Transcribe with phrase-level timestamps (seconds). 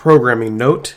[0.00, 0.94] Programming note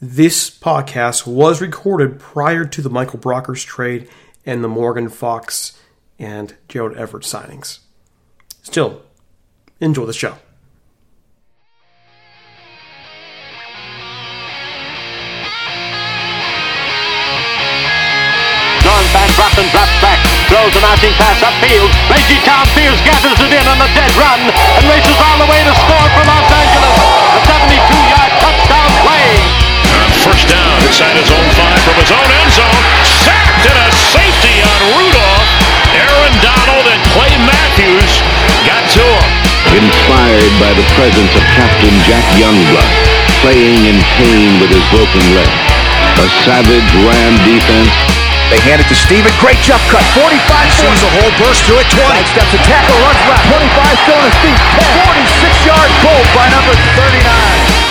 [0.00, 4.08] this podcast was recorded prior to the Michael Brockers trade
[4.46, 5.76] and the Morgan Fox
[6.16, 7.80] and Gerald Everett signings.
[8.62, 9.02] Still,
[9.80, 10.36] enjoy the show.
[18.84, 21.90] John Van Brocklin drops back, throws a mounting pass upfield.
[22.14, 25.66] Lazy Tom Fears gathers it in on a dead run and races all the way
[25.66, 26.94] to score for Los Angeles.
[27.34, 28.03] A 72-yard touchdown play.
[30.24, 32.82] First down inside his own five from his own end zone.
[33.04, 35.48] Sacked and a safety on Rudolph.
[35.94, 38.12] Aaron Donald and Clay Matthews
[38.64, 39.30] got to him.
[39.84, 42.90] Inspired by the presence of Captain Jack Youngblood,
[43.44, 45.50] playing in pain with his broken leg.
[46.24, 47.90] A savage Ram defense
[48.48, 49.32] They hand it to Steven.
[49.42, 50.04] Great jump cut.
[50.14, 51.88] 45 Sees a hole, burst through it.
[51.90, 52.00] 20.
[52.32, 53.44] Steps a tackle, runs left.
[53.50, 54.58] 25 still on his feet.
[54.78, 55.04] 10.
[55.04, 57.84] 46 yard goal by number 39.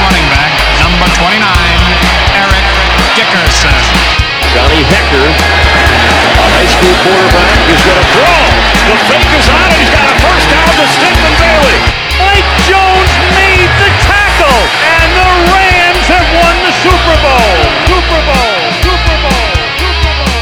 [0.00, 0.49] running back,
[1.00, 1.40] number 29,
[2.36, 2.66] Eric
[3.16, 3.72] Dickerson.
[4.52, 8.36] Johnny Hekker, a high school quarterback, is going to throw.
[8.84, 11.80] The fake is on, and he's got a first down to Stephen Bailey.
[12.20, 17.48] Mike Jones made the tackle, and the Rams have won the Super Bowl.
[17.88, 18.60] Super Bowl.
[18.84, 19.48] Super Bowl.
[19.80, 20.36] Super Bowl.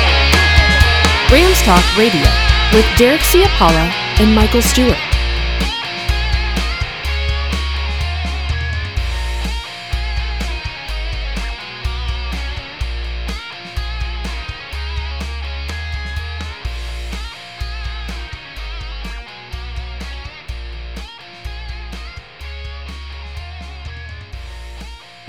[1.31, 2.27] Rams Talk Radio
[2.75, 5.18] with Derek Ciapala and Michael Stewart.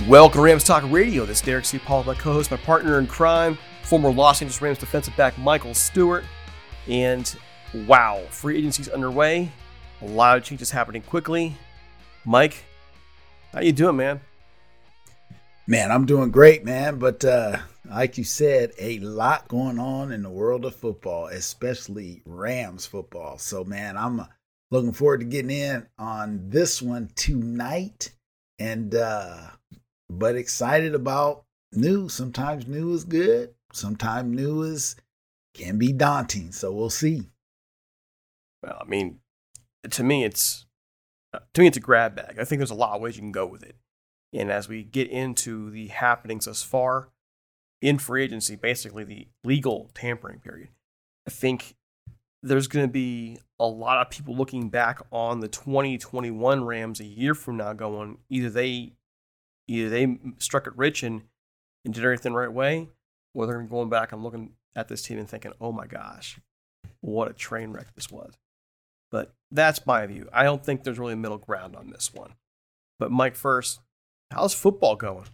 [0.10, 1.24] Welcome to Rams Talk Radio.
[1.24, 5.16] This is Derek Ciapala, my co-host, my partner in crime, former Los Angeles Rams defensive
[5.16, 6.26] back Michael Stewart.
[6.88, 7.32] And
[7.86, 9.52] wow, free agency's underway.
[10.02, 11.56] A lot of changes happening quickly.
[12.26, 12.66] Mike,
[13.54, 14.20] how you doing, man?
[15.68, 16.98] Man, I'm doing great, man.
[16.98, 22.24] But uh, like you said, a lot going on in the world of football, especially
[22.26, 23.38] Rams football.
[23.38, 24.26] So, man, I'm uh,
[24.72, 28.10] looking forward to getting in on this one tonight.
[28.58, 29.52] And uh,
[30.10, 32.10] but excited about new.
[32.10, 33.54] Sometimes new is good.
[33.72, 34.96] Sometimes new is
[35.54, 36.52] can be daunting.
[36.52, 37.30] So we'll see.
[38.64, 39.20] Well, I mean,
[39.90, 40.66] to me, it's
[41.34, 42.38] uh, to me it's a grab bag.
[42.40, 43.76] I think there's a lot of ways you can go with it.
[44.34, 47.10] And as we get into the happenings thus far
[47.82, 50.70] in free agency, basically the legal tampering period,
[51.28, 51.76] I think
[52.44, 57.06] there's going to be a lot of people looking back on the 2021 Rams a
[57.06, 58.94] year from now, going either they
[59.70, 61.22] either they struck it rich and,
[61.86, 62.90] and did everything the right way,
[63.34, 66.40] or they're going back and looking at this team and thinking, oh my gosh,
[67.02, 68.34] what a train wreck this was.
[69.12, 70.28] But that's my view.
[70.34, 72.34] I don't think there's really a middle ground on this one.
[73.00, 73.80] But Mike, first,
[74.32, 75.28] how's football going?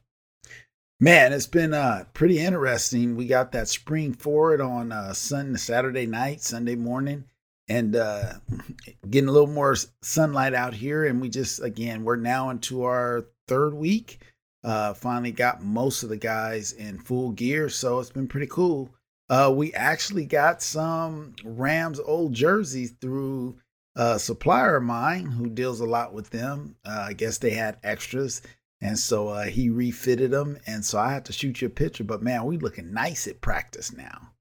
[1.00, 3.18] Man, it's been uh, pretty interesting.
[3.18, 7.26] We got that spring forward on uh, Sunday, Saturday night, Sunday morning,
[7.68, 8.34] and uh,
[9.10, 11.06] getting a little more sunlight out here.
[11.06, 14.22] And we just, again, we're now into our third week.
[14.64, 18.90] Uh, finally got most of the guys in full gear, so it's been pretty cool.
[19.30, 23.58] Uh, we actually got some Rams old jerseys through
[23.96, 26.76] a supplier of mine who deals a lot with them.
[26.86, 28.42] Uh, I guess they had extras
[28.82, 32.04] and so uh, he refitted them, and so I had to shoot you a picture.
[32.04, 34.32] But man, we looking nice at practice now.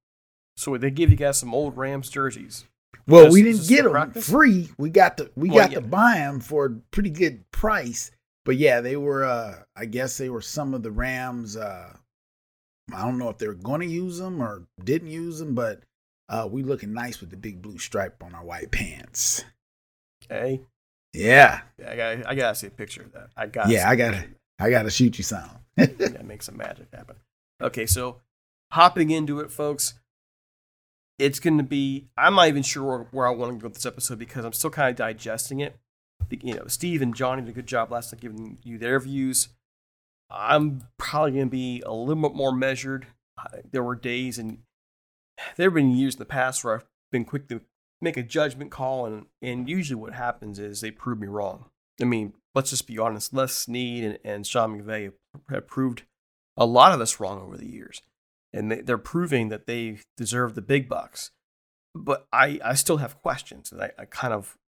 [0.56, 2.64] So they give you guys some old Rams jerseys.
[3.06, 4.28] Well, just, we didn't get them practice?
[4.28, 4.70] free.
[4.78, 5.80] We got to we well, got yeah.
[5.80, 8.10] to buy them for a pretty good price.
[8.44, 9.24] But yeah, they were.
[9.24, 11.56] Uh, I guess they were some of the Rams.
[11.56, 11.94] Uh,
[12.92, 15.82] I don't know if they were going to use them or didn't use them, but
[16.28, 19.44] uh, we looking nice with the big blue stripe on our white pants.
[20.28, 20.60] Hey.
[21.12, 21.60] Yeah.
[21.78, 23.28] yeah I got I gotta see a picture of that.
[23.36, 24.24] I got Yeah, I gotta
[24.58, 25.48] I gotta shoot you some.
[25.76, 27.16] that makes some magic happen.
[27.62, 28.20] Okay, so
[28.72, 29.94] hopping into it, folks,
[31.18, 34.18] it's gonna be I'm not even sure where I want to go with this episode
[34.18, 35.76] because I'm still kind of digesting it.
[36.30, 39.48] You know, Steve and Johnny did a good job last night giving you their views.
[40.30, 43.06] I'm probably gonna be a little bit more measured.
[43.70, 44.58] There were days and
[45.56, 47.60] there have been years in the past where I've been quick to
[48.00, 51.66] make a judgment call, and and usually what happens is they prove me wrong.
[52.00, 53.32] I mean, let's just be honest.
[53.34, 55.12] Les Snead and, and Sean McVay
[55.50, 56.02] have proved
[56.56, 58.02] a lot of us wrong over the years,
[58.52, 61.30] and they, they're proving that they deserve the big bucks.
[61.94, 64.56] But I I still have questions, and I, I kind of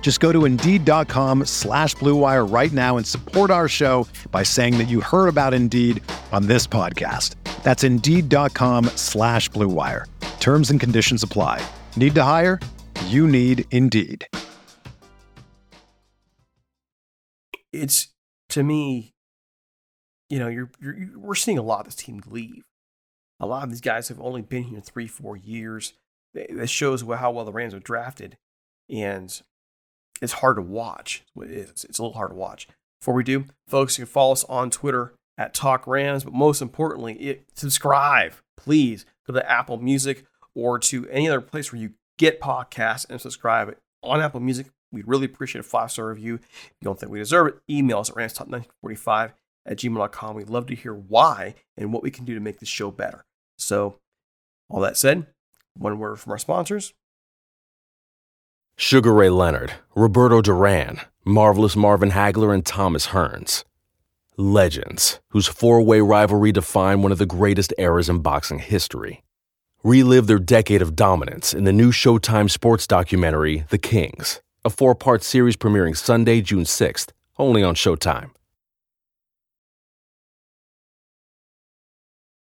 [0.00, 4.88] Just go to Indeed.com slash BlueWire right now and support our show by saying that
[4.88, 6.02] you heard about Indeed
[6.32, 7.34] on this podcast.
[7.62, 10.06] That's Indeed.com slash BlueWire.
[10.40, 11.60] Terms and conditions apply.
[11.96, 12.58] Need to hire?
[13.08, 14.26] You need Indeed.
[17.72, 18.08] it's
[18.50, 19.14] to me,
[20.28, 22.64] you know, you're, you're we're seeing a lot of this team leave.
[23.40, 25.94] A lot of these guys have only been here three, four years.
[26.34, 28.36] That shows how well the Rams are drafted,
[28.90, 29.40] and
[30.20, 31.24] it's hard to watch.
[31.36, 32.68] It's, it's a little hard to watch.
[33.00, 36.60] Before we do, folks, you can follow us on Twitter at Talk Rams, but most
[36.60, 38.34] importantly, it, subscribe.
[38.56, 40.24] Please go to Apple Music
[40.54, 44.66] or to any other place where you get podcasts and subscribe on Apple Music.
[44.90, 46.34] We'd really appreciate a five star review.
[46.34, 49.32] If you don't think we deserve it, email us at ramstop1945
[49.66, 50.34] at gmail.com.
[50.34, 53.24] We'd love to hear why and what we can do to make this show better.
[53.58, 53.98] So,
[54.70, 55.26] all that said,
[55.76, 56.94] one word from our sponsors
[58.80, 63.64] Sugar Ray Leonard, Roberto Duran, Marvelous Marvin Hagler, and Thomas Hearns.
[64.38, 69.22] Legends, whose four way rivalry defined one of the greatest eras in boxing history.
[69.84, 74.94] Relive their decade of dominance in the new Showtime sports documentary, The Kings a four
[74.94, 78.30] part series premiering Sunday, June 6th, only on Showtime.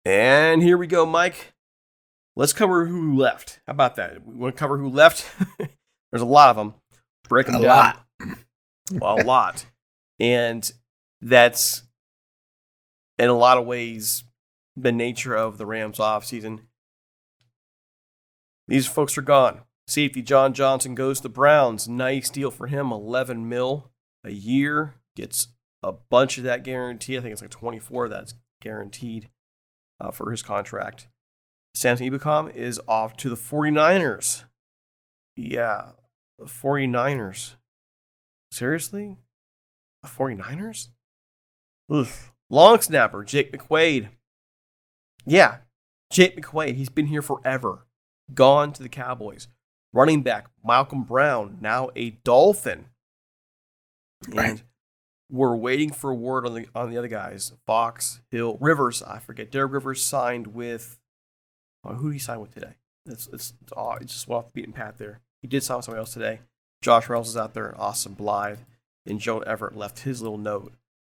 [0.06, 1.54] And here we go, Mike.
[2.36, 3.60] Let's cover who left.
[3.66, 4.26] How about that?
[4.26, 5.30] We want to cover who left?
[6.16, 6.76] There's a lot of them.
[7.28, 7.68] Break them a down.
[7.68, 8.06] Lot.
[8.90, 9.66] well, a lot.
[10.18, 10.72] And
[11.20, 11.84] that's,
[13.20, 14.24] in a lot of ways,
[14.78, 16.62] the nature of the Rams offseason.
[18.66, 19.64] These folks are gone.
[19.90, 21.86] Safety John Johnson goes to Browns.
[21.86, 22.94] Nice deal for him.
[22.94, 23.92] 11 mil
[24.24, 24.96] a year.
[25.18, 25.50] Gets
[25.84, 27.18] a bunch of that guarantee.
[27.18, 29.28] I think it's like 24 that's guaranteed
[30.00, 31.10] uh, for his contract.
[31.74, 34.46] Samson Ebukam is off to the 49ers.
[35.36, 35.90] Yeah,
[36.38, 37.56] the 49ers.
[38.52, 39.18] Seriously?
[40.04, 40.90] The 49ers?
[41.94, 42.32] Oof.
[42.50, 44.10] Long snapper, Jake McQuaide.
[45.26, 45.58] Yeah,
[46.12, 46.76] Jake McQuaide.
[46.76, 47.88] He's been here forever.
[48.34, 49.48] Gone to the Cowboys
[49.96, 52.88] running back Malcolm Brown, now a Dolphin.
[54.28, 54.50] Right.
[54.50, 54.64] And
[55.32, 57.54] we're waiting for word on the on the other guys.
[57.66, 59.50] Fox, Hill, Rivers, I forget.
[59.50, 61.00] Derek Rivers signed with
[61.84, 62.76] oh, who did he sign with today?
[63.08, 64.04] It's it's, it's, odd.
[64.04, 65.22] it's just off the beaten path there.
[65.46, 66.40] He did sign with somebody else today.
[66.82, 67.80] Josh Reynolds is out there.
[67.80, 68.58] Austin Blythe
[69.06, 70.74] and Joe Everett left his little note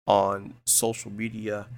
[0.05, 1.69] on social media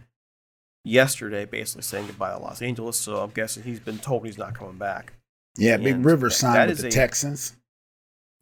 [0.82, 2.96] yesterday, basically saying goodbye to Los Angeles.
[2.96, 5.12] So I'm guessing he's been told he's not coming back.
[5.58, 7.54] Yeah, Big And River that- signed with the a- Texans.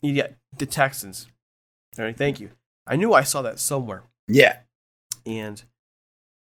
[0.02, 1.26] Yeah, the Texans.
[1.98, 2.50] All right, thank you.
[2.86, 4.04] I knew I saw that somewhere.
[4.28, 4.58] Yeah.
[5.26, 5.64] and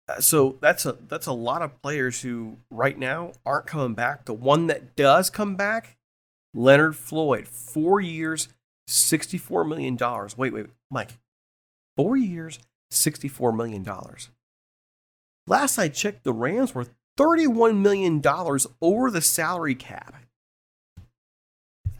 [0.06, 4.26] uh, so that's a that's a lot of players who right now aren't coming back.
[4.26, 5.96] The one that does come back,
[6.54, 8.48] Leonard Floyd, four years,
[8.86, 10.36] sixty four million dollars.
[10.36, 11.18] Wait, wait, Mike,
[11.96, 12.58] four years,
[12.90, 14.30] sixty four million dollars.
[15.46, 16.86] Last I checked, the Rams were
[17.16, 20.14] thirty one million dollars over the salary cap.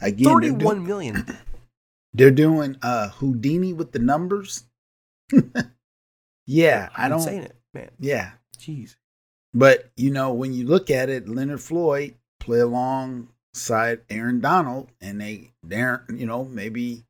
[0.00, 1.26] Again, they're Thirty doing- million.
[2.14, 4.64] They're doing uh Houdini with the numbers.
[6.46, 7.90] yeah, I I'm don't saying it, man.
[8.00, 8.30] Yeah.
[8.58, 8.96] Jeez.
[9.54, 12.60] But you know, when you look at it, Leonard Floyd play
[13.58, 17.04] alongside Aaron Donald, and they, they're, you know, maybe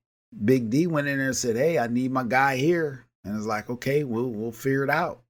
[0.44, 3.46] Big D went in there and said, "Hey, I need my guy here," and it's
[3.46, 5.20] like, "Okay, we'll we'll figure it out."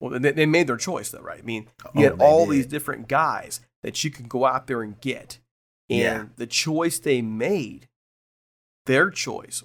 [0.00, 1.40] Well, they, they made their choice, though, right?
[1.40, 2.54] I mean, Oh, you had all did.
[2.54, 5.38] these different guys that you could go out there and get.
[5.88, 6.26] And Yeah.
[6.36, 7.88] the choice they made,
[8.84, 9.62] their choice,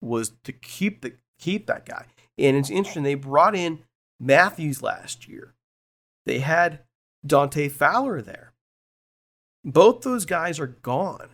[0.00, 2.06] was to keep the keep that guy.
[2.36, 3.80] And it's interesting, they brought in
[4.20, 5.54] Matthews last year.
[6.24, 6.80] They had
[7.26, 8.52] Dante Fowler there.
[9.64, 11.30] Both those guys are gone.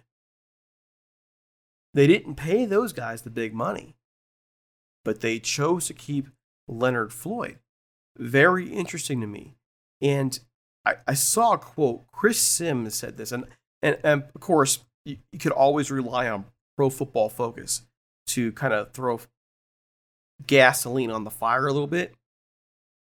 [1.93, 3.95] They didn't pay those guys the big money,
[5.05, 6.29] but they chose to keep
[6.67, 7.59] Leonard Floyd
[8.17, 9.55] very interesting to me.
[10.01, 10.39] And
[10.85, 12.07] I, I saw a quote.
[12.13, 13.47] Chris Sims said this, and
[13.83, 17.83] and, and of course you, you could always rely on Pro Football Focus
[18.29, 19.21] to kind of throw
[20.47, 22.15] gasoline on the fire a little bit,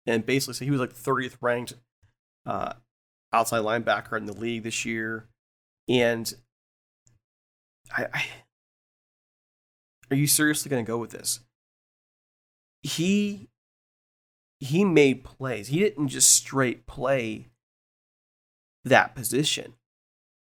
[0.07, 1.75] and basically say he was like 30th ranked
[2.47, 2.75] uh,
[3.33, 5.29] outside linebacker in the league this year,
[5.89, 6.33] and
[7.97, 8.25] I, I
[10.11, 11.41] are you seriously going to go with this?
[12.83, 13.49] He
[14.61, 15.69] he made plays.
[15.69, 17.49] He didn't just straight play
[18.85, 19.75] that position.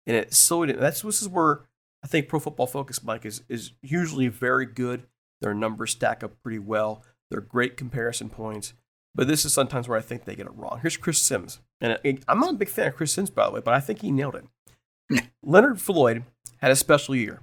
[0.07, 1.63] And it so it, that's this is where
[2.05, 5.05] I think Pro Football Focus, Mike, is is usually very good.
[5.41, 7.03] Their numbers stack up pretty well.
[7.31, 8.75] They're great comparison points.
[9.15, 10.79] But this is sometimes where I think they get it wrong.
[10.81, 11.61] Here's Chris Sims.
[11.81, 14.01] And I'm not a big fan of Chris Sims, by the way, but I think
[14.01, 15.25] he nailed it.
[15.43, 16.25] Leonard Floyd
[16.59, 17.43] had a special year.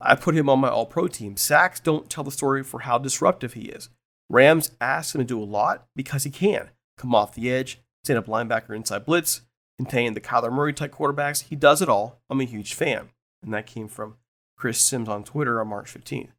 [0.00, 1.36] I put him on my all pro team.
[1.36, 3.90] Sacks don't tell the story for how disruptive he is.
[4.30, 8.18] Rams ask him to do a lot because he can come off the edge, stand
[8.18, 9.42] up linebacker inside blitz,
[9.78, 11.44] contain the Kyler Murray type quarterbacks.
[11.44, 12.20] He does it all.
[12.30, 13.10] I'm a huge fan.
[13.42, 14.16] And that came from
[14.56, 16.30] Chris Sims on Twitter on March 15th.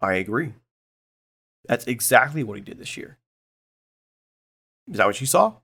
[0.00, 0.52] I agree.
[1.66, 3.16] That's exactly what he did this year.
[4.90, 5.54] Is that what you saw?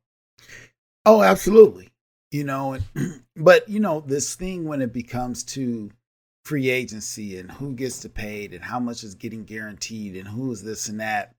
[1.05, 1.91] Oh, absolutely.
[2.31, 5.91] You know, and, but you know, this thing when it becomes to
[6.45, 10.51] free agency and who gets to paid and how much is getting guaranteed and who
[10.51, 11.35] is this and that.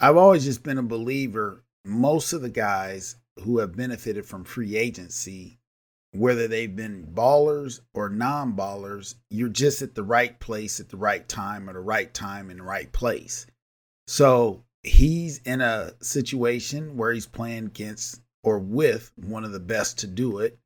[0.00, 1.64] I've always just been a believer.
[1.84, 5.58] Most of the guys who have benefited from free agency,
[6.12, 10.96] whether they've been ballers or non ballers, you're just at the right place at the
[10.96, 13.46] right time or the right time in the right place.
[14.06, 19.98] So he's in a situation where he's playing against or with one of the best
[20.00, 20.58] to do it.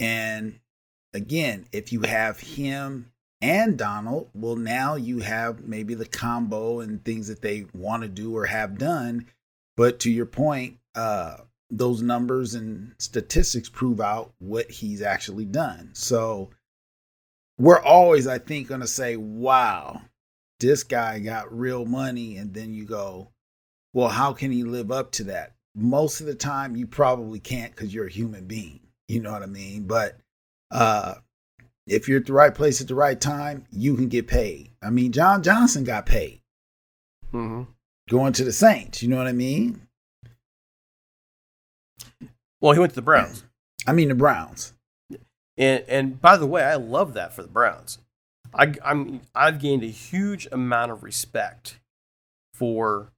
[0.00, 0.58] And
[1.14, 7.02] again, if you have him and Donald, well, now you have maybe the combo and
[7.04, 9.26] things that they want to do or have done.
[9.76, 11.36] But to your point, uh,
[11.70, 15.90] those numbers and statistics prove out what he's actually done.
[15.92, 16.50] So
[17.58, 20.02] we're always, I think, going to say, wow,
[20.58, 22.36] this guy got real money.
[22.36, 23.30] And then you go,
[23.92, 25.52] well, how can he live up to that?
[25.74, 28.80] Most of the time, you probably can't because you're a human being.
[29.08, 29.84] You know what I mean?
[29.86, 30.18] But
[30.70, 31.14] uh,
[31.86, 34.70] if you're at the right place at the right time, you can get paid.
[34.82, 36.40] I mean, John Johnson got paid
[37.32, 37.70] Mm-hmm.
[38.08, 39.02] going to the Saints.
[39.02, 39.86] You know what I mean?
[42.60, 43.44] Well, he went to the Browns.
[43.86, 44.72] I mean, the Browns.
[45.56, 47.98] And and by the way, I love that for the Browns.
[48.54, 51.78] I I'm I've gained a huge amount of respect
[52.54, 53.12] for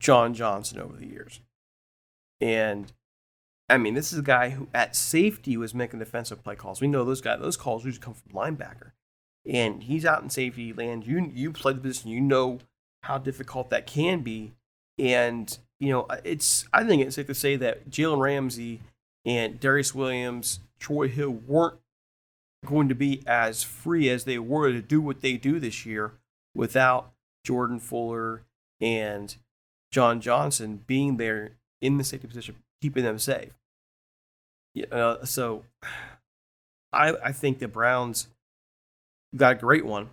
[0.00, 1.40] John Johnson over the years.
[2.40, 2.92] And
[3.68, 6.80] I mean, this is a guy who at safety was making defensive play calls.
[6.80, 8.92] We know those guys; those calls usually come from linebacker,
[9.46, 11.06] and he's out in safety land.
[11.06, 12.60] You you play the position, you know
[13.02, 14.52] how difficult that can be,
[14.98, 16.66] and you know uh, it's.
[16.72, 18.80] I think it's safe to say that Jalen Ramsey
[19.26, 21.78] and Darious Williams, Troy Hill weren't
[22.64, 26.12] going to be as free as they were to do what they do this year
[26.54, 27.12] without
[27.44, 28.42] Jordan Fuller
[28.80, 29.36] and
[29.90, 33.52] John Johnson being there in the safety position, keeping them safe.
[34.74, 35.64] Yeah, uh, so
[36.92, 38.28] I I think the Browns
[39.34, 40.10] got a great one,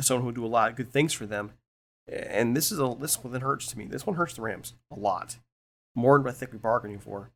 [0.00, 1.52] someone who would do a lot of good things for them.
[2.06, 3.86] And this is a this one that hurts to me.
[3.86, 5.38] This one hurts the Rams a lot,
[5.94, 7.30] more than I think we're bargaining for.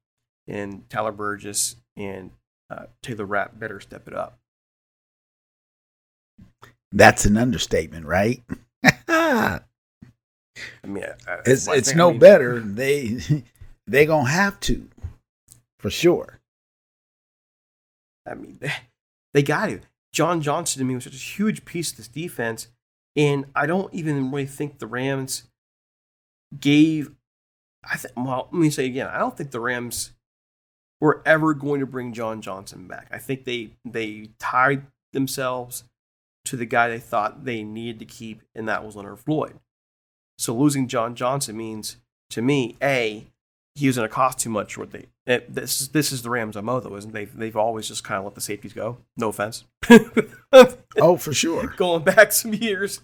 [0.47, 2.30] And Terrell Burgess and
[2.71, 4.38] uh, Taylor Rapp better step it up.
[6.92, 8.42] That's an understatement, right?
[10.83, 12.61] I mean, uh, it's I it's no I mean, better.
[12.61, 13.19] They
[13.87, 14.88] they gonna have to,
[15.79, 16.41] for sure.
[18.27, 18.73] I mean, they,
[19.35, 19.81] they got to.
[20.12, 22.69] John Johnson to me was such a huge piece of this defense,
[23.17, 25.45] and I don't even really think the Rams
[26.59, 27.12] gave.
[27.85, 28.15] I think.
[28.17, 29.07] Well, let me say again.
[29.07, 30.12] I don't think the Rams
[31.00, 33.09] were ever going to bring John Johnson back.
[33.11, 35.85] I think they they tied themselves
[36.47, 39.59] to the guy they thought they needed to keep, and that was Leonard Floyd.
[40.38, 41.97] So losing John Johnson means
[42.30, 43.26] to me, a
[43.75, 44.76] he was going to cost too much.
[44.76, 47.26] What they it, this is this is the Rams MO though, isn't they?
[47.26, 48.99] They've always just kind of let the safeties go.
[49.16, 49.64] No offense.
[51.00, 51.68] Oh, for sure.
[51.76, 53.02] Going back some years,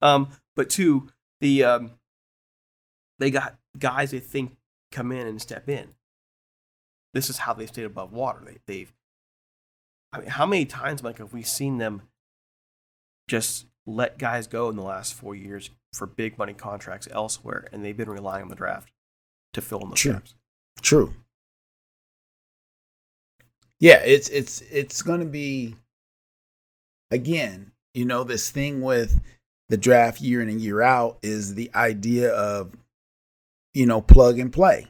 [0.00, 1.08] um, but two,
[1.40, 1.90] the um,
[3.18, 4.56] they got guys they think
[4.90, 5.88] come in and step in.
[7.12, 8.40] This is how they stayed above water.
[8.44, 8.92] They, they've.
[10.12, 12.02] I mean, how many times, Mike, have we seen them
[13.28, 17.84] just let guys go in the last four years for big money contracts elsewhere, and
[17.84, 18.90] they've been relying on the draft
[19.52, 20.12] to fill in those True.
[20.14, 20.34] gaps?
[20.80, 21.14] True.
[23.80, 25.74] Yeah, it's it's it's going to be
[27.10, 29.20] again, you know, this thing with
[29.68, 32.74] the draft year in and year out is the idea of
[33.74, 34.86] you know, plug and play.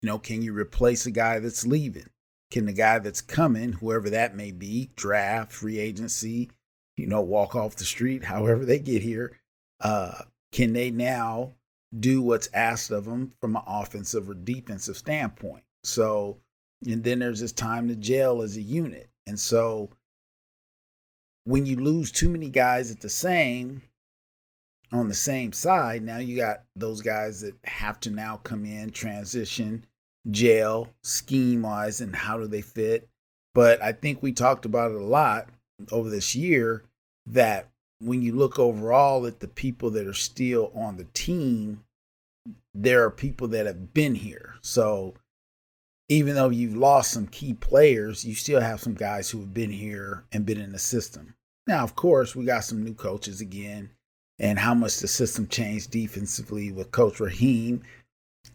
[0.00, 2.08] You know, can you replace a guy that's leaving?
[2.50, 6.50] Can the guy that's coming, whoever that may be, draft, free agency,
[6.96, 9.38] you know, walk off the street, however they get here,
[9.80, 10.22] uh,
[10.52, 11.54] can they now
[11.98, 15.64] do what's asked of them from an offensive or defensive standpoint?
[15.82, 16.38] So,
[16.86, 19.08] and then there's this time to gel as a unit.
[19.26, 19.90] And so,
[21.44, 23.82] when you lose too many guys at the same,
[24.92, 28.90] on the same side, now you got those guys that have to now come in,
[28.90, 29.86] transition,
[30.30, 33.08] gel, scheme wise, and how do they fit.
[33.54, 35.48] But I think we talked about it a lot
[35.90, 36.84] over this year
[37.26, 37.68] that
[38.02, 41.84] when you look overall at the people that are still on the team,
[42.74, 44.56] there are people that have been here.
[44.60, 45.14] So
[46.08, 49.70] even though you've lost some key players, you still have some guys who have been
[49.70, 51.34] here and been in the system.
[51.66, 53.90] Now, of course, we got some new coaches again,
[54.38, 57.82] and how much the system changed defensively with Coach Raheem,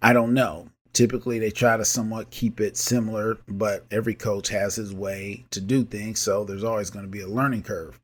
[0.02, 0.68] I don't know.
[0.94, 5.62] Typically, they try to somewhat keep it similar, but every coach has his way to
[5.62, 8.00] do things, so there's always going to be a learning curve.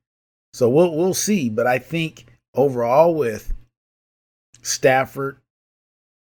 [0.54, 3.54] So we'll we'll see, but I think overall with
[4.62, 5.38] Stafford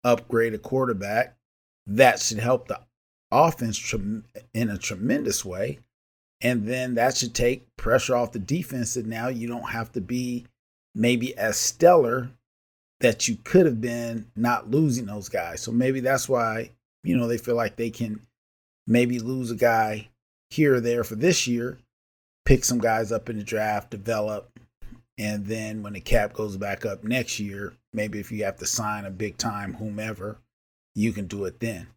[0.05, 1.37] upgrade a quarterback,
[1.87, 2.81] that should help the
[3.31, 3.95] offense
[4.55, 5.79] in a tremendous way.
[6.41, 10.01] And then that should take pressure off the defense that now you don't have to
[10.01, 10.47] be
[10.95, 12.31] maybe as stellar
[13.01, 15.61] that you could have been not losing those guys.
[15.61, 16.71] So maybe that's why,
[17.05, 18.21] you know, they feel like they can
[18.87, 20.09] maybe lose a guy
[20.51, 21.79] here or there for this year,
[22.45, 24.59] pick some guys up in the draft, develop,
[25.19, 28.67] and then when the cap goes back up next year, maybe if you have to
[28.67, 30.39] sign a big time whomever,
[30.95, 31.89] you can do it then.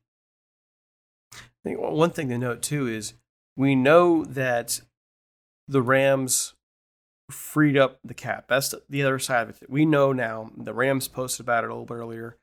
[1.34, 3.14] I think one thing to note too is
[3.58, 4.82] we know that
[5.68, 6.54] the Rams
[7.32, 8.46] freed up the cap.
[8.48, 9.70] That's the other side of it.
[9.70, 10.52] We know now.
[10.56, 12.38] The Rams posted about it a little bit earlier.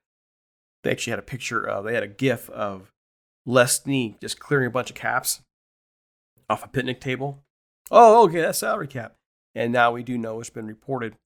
[0.83, 1.85] They actually had a picture of.
[1.85, 2.91] They had a GIF of
[3.47, 5.43] Les Snead just clearing a bunch of caps
[6.51, 7.39] off a picnic table.
[7.91, 9.17] Oh, okay, that's salary cap.
[9.55, 11.17] And now we do know it's been reported.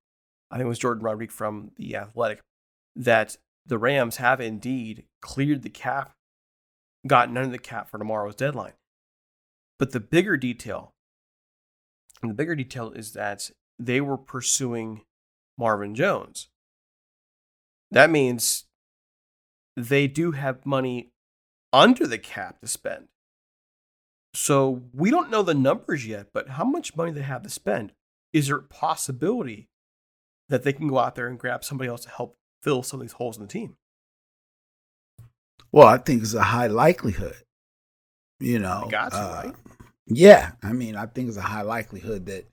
[0.50, 2.40] I think it was Jourdan Rodrigue from the Athletic
[2.94, 6.12] that the Rams have indeed cleared the cap,
[7.06, 8.72] gotten under the cap for tomorrow's deadline.
[9.78, 10.94] But the bigger detail,
[12.22, 15.02] and the bigger detail is that they were pursuing
[15.58, 16.48] Marvin Jones.
[17.90, 18.64] That means
[19.76, 21.10] they do have money
[21.72, 23.08] under the cap to spend.
[24.36, 27.92] So we don't know the numbers yet, but how much money they have to spend?
[28.34, 29.70] Is there a possibility
[30.50, 33.06] that they can go out there and grab somebody else to help fill some of
[33.06, 33.76] these holes in the team?
[35.72, 37.36] Well, I think it's a high likelihood.
[38.38, 39.54] You know, to, uh, right?
[40.06, 42.46] Yeah, I mean, I think it's a high likelihood that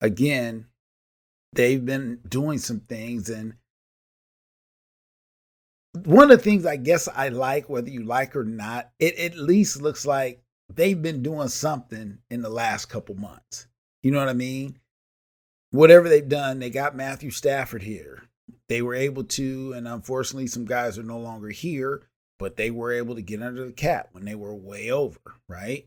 [0.00, 0.66] again
[1.52, 3.54] they've been doing some things, and
[6.04, 9.36] one of the things I guess I like, whether you like or not, it at
[9.36, 13.66] least looks like they've been doing something in the last couple months.
[14.02, 14.78] You know what I mean?
[15.70, 18.22] Whatever they've done, they got Matthew Stafford here.
[18.68, 22.02] They were able to, and unfortunately, some guys are no longer here,
[22.38, 25.86] but they were able to get under the cap when they were way over, right?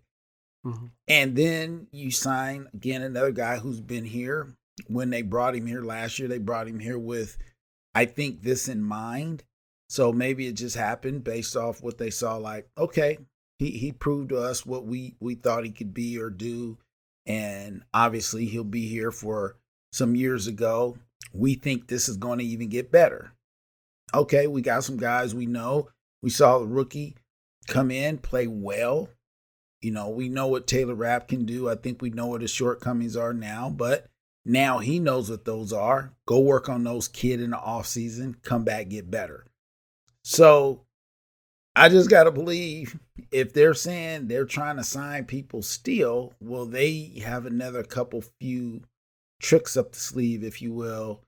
[0.65, 0.85] Mm-hmm.
[1.07, 4.55] And then you sign again another guy who's been here.
[4.87, 7.37] When they brought him here last year, they brought him here with,
[7.95, 9.43] I think, this in mind.
[9.89, 12.35] So maybe it just happened based off what they saw.
[12.35, 13.17] Like, okay,
[13.59, 16.77] he he proved to us what we we thought he could be or do,
[17.25, 19.57] and obviously he'll be here for
[19.91, 20.97] some years ago.
[21.33, 23.33] We think this is going to even get better.
[24.13, 25.89] Okay, we got some guys we know.
[26.21, 27.15] We saw the rookie
[27.67, 29.09] come in, play well.
[29.81, 31.69] You know, we know what Taylor Rapp can do.
[31.69, 34.07] I think we know what his shortcomings are now, but
[34.45, 36.13] now he knows what those are.
[36.25, 39.45] Go work on those kid in the off season, come back, get better.
[40.23, 40.86] So
[41.77, 42.99] I just gotta believe
[43.31, 48.81] if they're saying they're trying to sign people still, will they have another couple few
[49.39, 51.21] tricks up the sleeve, if you will?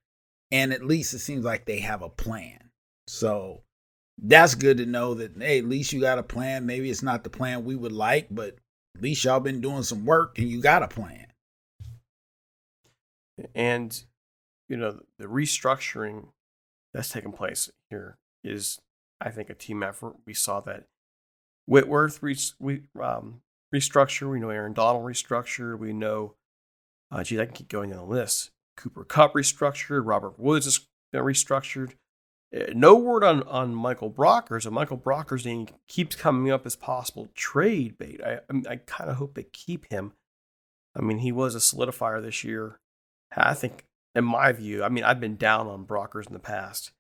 [0.52, 2.72] And at least it seems like they have a plan.
[3.08, 3.62] So
[4.18, 6.66] that's good to know that hey, at least you got a plan.
[6.66, 8.56] Maybe it's not the plan we would like, but
[8.96, 11.28] at least y'all been doing some work and you got a plan.
[13.54, 14.04] And
[14.68, 16.30] you know, the restructuring
[16.92, 18.80] that's taking place here is
[19.22, 20.16] I think a team effort.
[20.26, 20.86] We saw that
[21.66, 23.42] Whitworth re- we, um,
[23.74, 24.30] restructure.
[24.30, 25.78] We know Aaron Donald restructure.
[25.78, 26.36] We know,
[27.12, 28.52] uh, geez, I can keep going down the list.
[28.78, 30.04] Cooper Kupp restructured.
[30.06, 31.94] Robert Woods is restructured.
[32.56, 36.76] Uh, no word on, on Michael Brockers, and Michael Brockers name keeps coming up as
[36.76, 38.22] possible trade bait.
[38.26, 40.14] I, I kind of hope they keep him.
[40.96, 42.80] I mean, he was a solidifier this year.
[43.36, 46.92] I think, in my view, I mean, I've been down on Brockers in the past.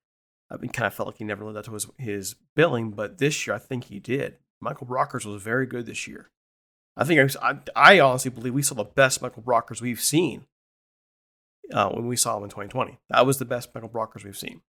[0.52, 3.20] I've been kind of felt like he never lived up to his, his billing, but
[3.20, 4.38] this year I think he did.
[4.62, 6.30] Michael Brockers was very good this year.
[6.98, 10.46] I think I, I honestly believe we saw the best Michael Brockers we've seen
[11.74, 13.00] uh, when we saw him in 2020.
[13.10, 14.62] That was the best Michael Brockers we've seen.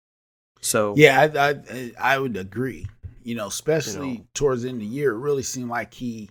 [0.60, 2.86] So yeah, I I, I would agree.
[3.22, 5.94] You know, especially you know, towards the end of the year, it really seemed like
[5.94, 6.30] he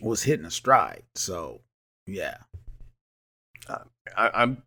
[0.00, 1.02] was hitting a stride.
[1.14, 1.62] So
[2.06, 2.36] yeah,
[3.68, 3.78] uh,
[4.16, 4.62] I, I'm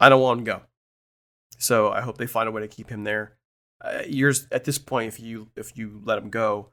[0.00, 0.62] I don't want him to go.
[1.58, 3.36] So I hope they find a way to keep him there.
[3.80, 6.70] Uh, years at this point, if you if you let him go,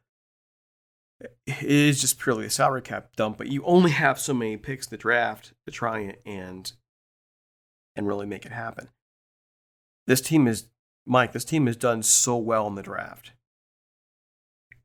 [1.20, 3.38] it is just purely a salary cap dump.
[3.38, 6.72] But you only have so many picks in the draft to try and
[7.96, 8.90] and really make it happen.
[10.08, 10.68] This team is
[11.06, 13.34] Mike, this team has done so well in the draft.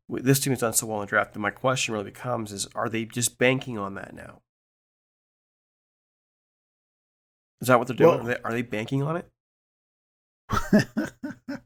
[0.09, 2.67] This team has done so well in the draft, and my question really becomes: Is
[2.75, 4.41] are they just banking on that now?
[7.61, 8.19] Is that what they're doing?
[8.19, 9.29] Well, are, they, are they banking on it?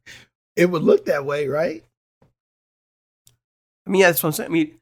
[0.57, 1.85] it would look that way, right?
[3.87, 4.51] I mean, yeah, that's what I'm saying.
[4.51, 4.79] I mean,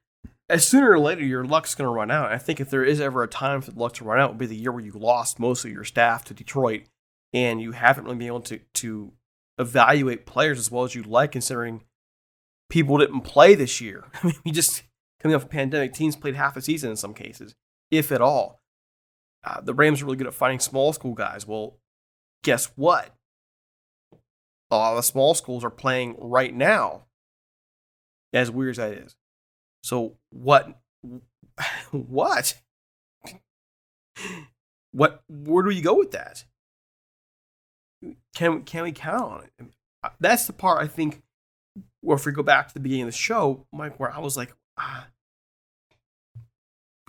[0.49, 2.33] as sooner or later, your luck's going to run out.
[2.33, 4.39] I think if there is ever a time for the luck to run out, would
[4.39, 6.83] be the year where you lost most of your staff to Detroit,
[7.33, 9.13] and you haven't really been able to to
[9.59, 11.83] evaluate players as well as you'd like, considering
[12.69, 14.05] people didn't play this year.
[14.23, 14.83] I mean, you just
[15.21, 17.55] coming off a pandemic, teams played half a season in some cases,
[17.91, 18.61] if at all.
[19.43, 21.47] Uh, the Rams are really good at finding small school guys.
[21.47, 21.79] Well,
[22.43, 23.15] guess what?
[24.71, 27.07] A lot of the small schools are playing right now.
[28.33, 29.17] As weird as that is.
[29.83, 30.79] So what?
[31.91, 32.61] What?
[34.93, 35.23] What?
[35.29, 36.45] Where do you go with that?
[38.35, 39.67] Can can we count on it?
[40.21, 41.23] That's the part I think.
[42.03, 44.37] Or if we go back to the beginning of the show, Mike, where I was
[44.37, 45.09] like, ah,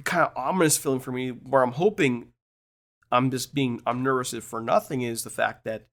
[0.03, 2.33] kind of ominous feeling for me, where I'm hoping
[3.11, 5.87] I'm just being I'm nervous for nothing is the fact that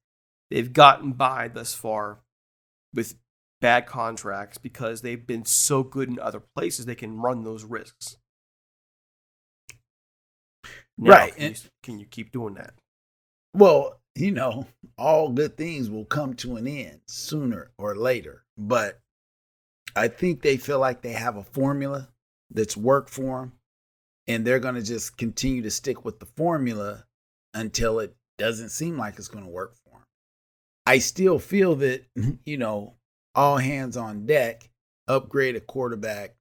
[0.49, 2.19] they've gotten by thus far
[2.93, 3.15] with
[3.61, 8.17] bad contracts because they've been so good in other places they can run those risks.
[10.97, 11.35] Now, right.
[11.35, 12.73] Can you, can you keep doing that?
[13.53, 18.43] Well, you know, all good things will come to an end sooner or later.
[18.57, 18.99] But
[19.95, 22.09] I think they feel like they have a formula
[22.51, 23.53] that's worked for them.
[24.27, 27.05] And they're going to just continue to stick with the formula
[27.53, 29.78] until it doesn't seem like it's going to work for them.
[30.89, 32.07] I still feel that,
[32.45, 32.95] you know,
[33.35, 34.67] all hands on deck,
[35.07, 36.33] upgrade a quarterback.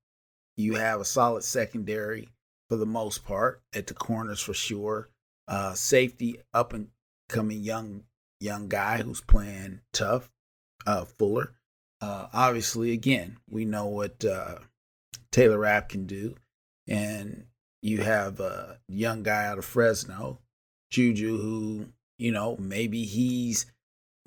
[0.57, 2.31] You have a solid secondary
[2.71, 5.11] for the most part at the corners for sure.
[5.47, 6.89] Uh, safety up and
[7.29, 8.05] coming young
[8.41, 10.31] young guy who's playing tough.
[10.87, 11.53] Uh, Fuller.
[12.01, 14.61] Uh, obviously, again, we know what uh,
[15.31, 16.37] Taylor Rapp can do,
[16.87, 17.45] and
[17.83, 20.39] you have a young guy out of Fresno,
[20.91, 23.67] Juju, who you know maybe he's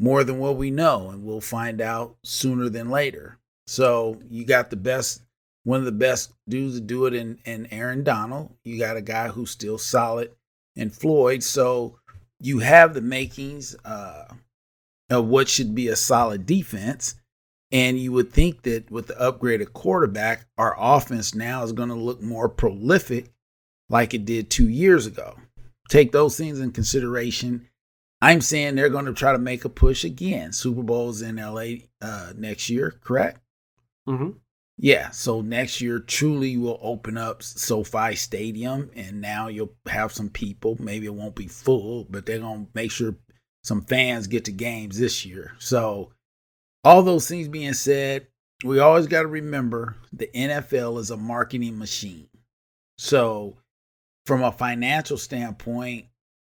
[0.01, 3.37] more than what we know, and we'll find out sooner than later.
[3.67, 5.21] So you got the best,
[5.63, 8.51] one of the best dudes to do it in, in Aaron Donald.
[8.63, 10.31] You got a guy who's still solid
[10.75, 11.43] in Floyd.
[11.43, 11.99] So
[12.39, 14.25] you have the makings uh,
[15.11, 17.13] of what should be a solid defense.
[17.71, 21.95] And you would think that with the upgraded quarterback, our offense now is going to
[21.95, 23.31] look more prolific
[23.87, 25.35] like it did two years ago.
[25.89, 27.67] Take those things in consideration.
[28.21, 30.51] I'm saying they're going to try to make a push again.
[30.53, 33.39] Super Bowl's in LA uh, next year, correct?
[34.07, 34.31] Mm-hmm.
[34.77, 35.09] Yeah.
[35.11, 40.77] So next year, truly will open up SoFi Stadium, and now you'll have some people.
[40.79, 43.15] Maybe it won't be full, but they're going to make sure
[43.63, 45.53] some fans get to games this year.
[45.59, 46.11] So,
[46.83, 48.27] all those things being said,
[48.63, 52.27] we always got to remember the NFL is a marketing machine.
[52.97, 53.57] So,
[54.25, 56.05] from a financial standpoint,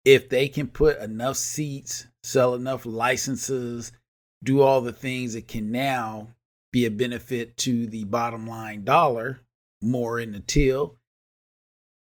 [0.05, 3.93] if they can put enough seats, sell enough licenses,
[4.43, 6.29] do all the things that can now
[6.73, 9.41] be a benefit to the bottom line dollar,
[9.81, 10.97] more in the till.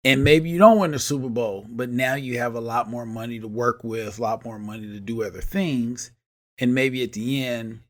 [0.05, 3.07] And maybe you don't win the Super Bowl, but now you have a lot more
[3.07, 6.12] money to work with, a lot more money to do other things.
[6.59, 7.81] And maybe at the end,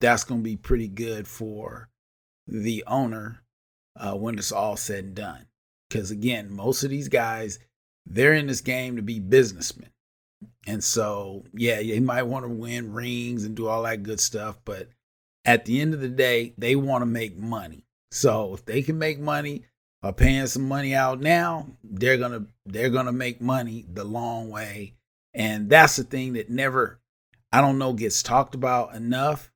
[0.00, 1.88] that's going to be pretty good for
[2.46, 3.42] the owner
[3.98, 5.46] uh, when it's all said and done.
[5.88, 7.58] Because again, most of these guys,
[8.06, 9.90] they're in this game to be businessmen.
[10.66, 14.58] And so, yeah, you might want to win rings and do all that good stuff,
[14.64, 14.88] but
[15.44, 17.84] at the end of the day, they want to make money.
[18.10, 19.64] So if they can make money
[20.02, 24.94] or paying some money out now, they're gonna they're gonna make money the long way.
[25.34, 27.00] And that's the thing that never
[27.52, 29.50] I don't know gets talked about enough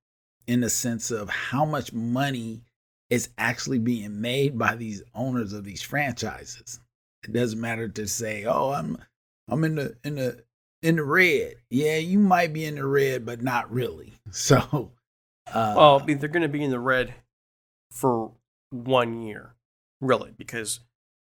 [0.47, 2.63] in the sense of how much money
[3.09, 6.81] is actually being made by these owners of these franchises.
[7.25, 8.99] It doesn't matter to say, "Oh, I'm
[9.49, 10.45] I'm in the in the
[10.83, 14.15] in the red." Yeah, you might be in the red, but not really.
[14.33, 14.93] So,
[15.53, 17.15] uh, well, they're going to be in the red
[17.91, 18.31] for
[18.71, 19.57] one year,
[20.01, 20.79] really, because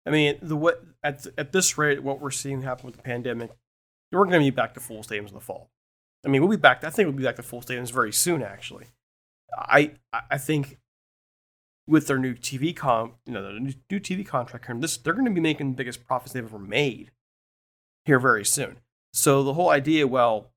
[0.05, 3.51] I mean, the what at at this rate, what we're seeing happen with the pandemic,
[4.11, 5.69] we're going to be back to full stadiums in the fall.
[6.25, 6.83] I mean, we'll be back.
[6.83, 8.43] I think we'll be back to full stadiums very soon.
[8.43, 8.87] Actually,
[9.57, 9.91] I
[10.29, 10.79] I think
[11.89, 15.25] with their new TV com, you know, the new TV contract here, this they're going
[15.25, 17.11] to be making the biggest profits they've ever made
[18.05, 18.77] here very soon.
[19.11, 20.51] So the whole idea, well,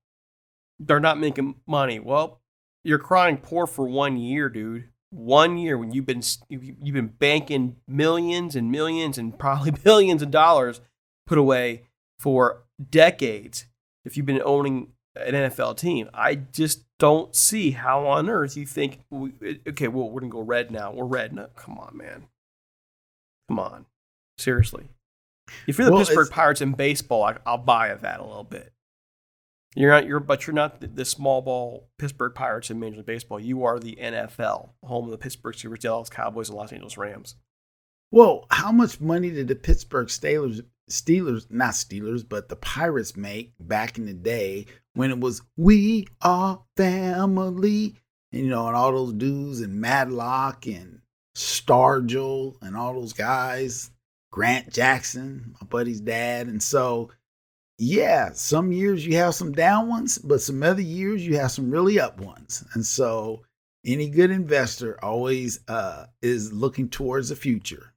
[0.79, 1.99] they're not making money.
[1.99, 2.39] Well,
[2.83, 4.89] you're crying poor for one year, dude.
[5.09, 10.31] One year when you've been you've been banking millions and millions and probably billions of
[10.31, 10.81] dollars
[11.25, 11.83] put away
[12.19, 13.65] for decades.
[14.05, 16.09] If you've been owning an NFL team.
[16.13, 19.01] I just don't see how on earth you think,
[19.67, 20.91] okay, well, we're going to go red now.
[20.91, 21.33] We're red.
[21.33, 22.27] No, come on, man.
[23.47, 23.85] Come on.
[24.37, 24.89] Seriously.
[25.67, 28.73] If you're the well, Pittsburgh Pirates in baseball, I, will buy that a little bit.
[29.75, 33.05] You're not, you're, but you're not the, the, small ball Pittsburgh Pirates in Major League
[33.05, 33.39] Baseball.
[33.39, 37.35] You are the NFL, home of the Pittsburgh Steelers, Dallas Cowboys, and Los Angeles Rams.
[38.13, 43.55] Well, how much money did the Pittsburgh Steelers Steelers, not Steelers, but the Pirates make
[43.59, 47.95] back in the day when it was We Are Family,
[48.31, 51.01] and, you know, and all those dudes and Madlock and
[51.35, 53.89] Stargell and all those guys,
[54.31, 56.45] Grant Jackson, my buddy's dad.
[56.45, 57.09] And so,
[57.79, 61.71] yeah, some years you have some down ones, but some other years you have some
[61.71, 62.63] really up ones.
[62.75, 63.41] And so,
[63.83, 67.92] any good investor always uh, is looking towards the future.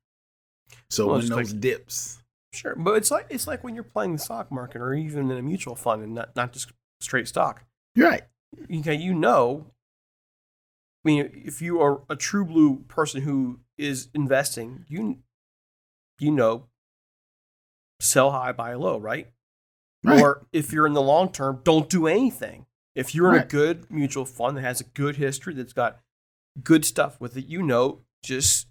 [0.90, 2.18] So well, when those like, dips,
[2.57, 5.37] Sure, but it's like it's like when you're playing the stock market or even in
[5.37, 7.64] a mutual fund and not, not just straight stock.
[7.94, 8.03] Right.
[8.03, 8.22] You're right.
[8.81, 9.66] Okay, you know.
[11.05, 15.18] I mean, if you are a true blue person who is investing, you
[16.18, 16.64] you know,
[18.01, 19.29] sell high, buy low, right?
[20.03, 20.20] right.
[20.20, 22.66] Or if you're in the long term, don't do anything.
[22.94, 26.01] If you're in a good mutual fund that has a good history, that's got
[26.62, 28.66] good stuff with it, you know, just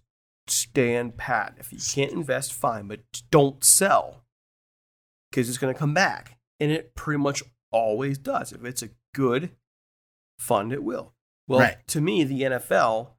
[0.47, 1.55] stand pat.
[1.57, 4.23] If you can't invest, fine, but don't sell
[5.29, 6.37] because it's going to come back.
[6.59, 8.53] And it pretty much always does.
[8.53, 9.51] If it's a good
[10.39, 11.13] fund, it will.
[11.47, 11.87] Well, right.
[11.87, 13.09] to me, the NFL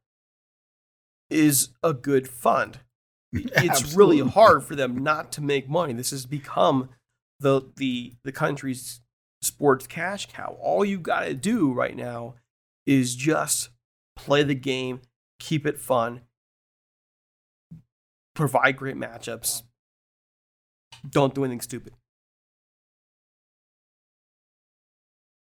[1.31, 2.81] is a good fund.
[3.33, 5.93] It's really hard for them not to make money.
[5.93, 6.89] This has become
[7.41, 9.03] the the the country's
[9.43, 10.57] sports cash cow.
[10.61, 12.37] All you got to do right now
[12.87, 13.71] is just
[14.15, 15.03] play the game,
[15.39, 16.23] keep it fun,
[18.37, 19.63] provide great matchups.
[21.09, 21.95] Don't do anything stupid.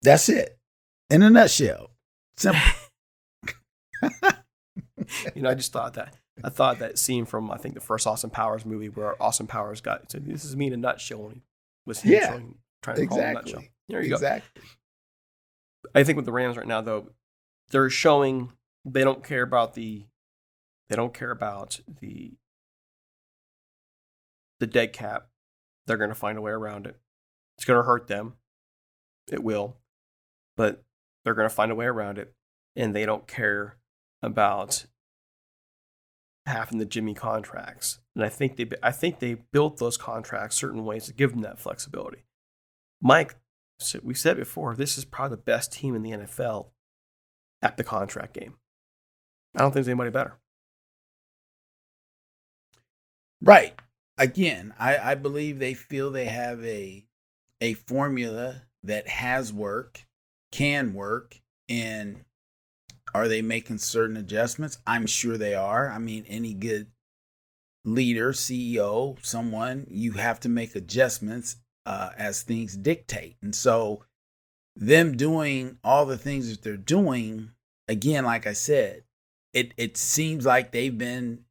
[0.02, 0.58] That's it.
[1.10, 1.90] In a nutshell.
[2.36, 2.60] Simple.
[5.34, 6.16] you know, I just thought that.
[6.42, 9.80] I thought that scene from I think the first Austin Powers movie where Austin Powers
[9.80, 11.42] got so this is me in a nutshell when he
[11.86, 13.22] was yeah, showing, trying to exactly.
[13.22, 13.62] call a nutshell.
[13.88, 14.62] There you exactly.
[14.62, 15.90] go.
[15.94, 17.10] I think with the Rams right now though,
[17.70, 18.52] they're showing
[18.84, 20.06] they don't care about the
[20.88, 22.32] they don't care about the
[24.62, 25.26] the dead cap.
[25.86, 26.96] They're going to find a way around it.
[27.58, 28.34] It's going to hurt them.
[29.30, 29.76] It will.
[30.56, 30.84] But
[31.24, 32.32] they're going to find a way around it.
[32.76, 33.78] And they don't care
[34.22, 34.86] about
[36.46, 37.98] half having the Jimmy contracts.
[38.14, 41.42] And I think they I think they built those contracts certain ways to give them
[41.42, 42.24] that flexibility.
[43.00, 43.34] Mike,
[44.02, 46.68] we said before, this is probably the best team in the NFL
[47.60, 48.54] at the contract game.
[49.56, 50.38] I don't think there's anybody better.
[53.40, 53.74] Right.
[54.22, 57.04] Again, I, I believe they feel they have a
[57.60, 60.04] a formula that has work,
[60.52, 62.24] can work, and
[63.12, 64.78] are they making certain adjustments?
[64.86, 65.90] I'm sure they are.
[65.90, 66.86] I mean, any good
[67.84, 73.38] leader, CEO, someone, you have to make adjustments uh, as things dictate.
[73.42, 74.04] And so,
[74.76, 77.50] them doing all the things that they're doing,
[77.88, 79.02] again, like I said,
[79.52, 81.44] it it seems like they've been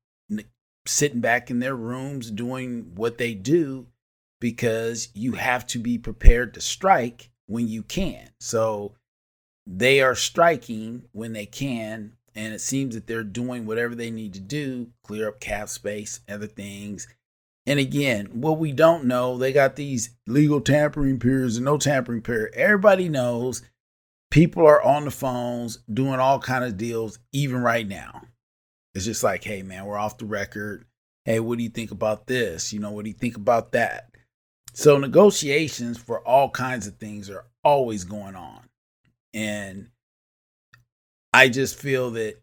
[0.92, 3.88] sitting back in their rooms doing what they do
[4.40, 8.30] because you have to be prepared to strike when you can.
[8.40, 8.96] So
[9.68, 14.34] they are striking when they can, and it seems that they're doing whatever they need
[14.34, 17.08] to do, clear up cap space, other things.
[17.68, 22.22] And again, what we don't know, they got these legal tampering periods and no tampering
[22.22, 22.54] period.
[22.56, 23.62] Everybody knows
[24.32, 28.24] people are on the phones doing all kind of deals even right now.
[28.94, 30.86] It's just like, hey man, we're off the record.
[31.26, 32.74] Hey, what do you think about this?
[32.74, 34.12] You know, what do you think about that?
[34.74, 38.70] So negotiations for all kinds of things are always going on.
[39.34, 39.90] And
[41.34, 42.42] I just feel that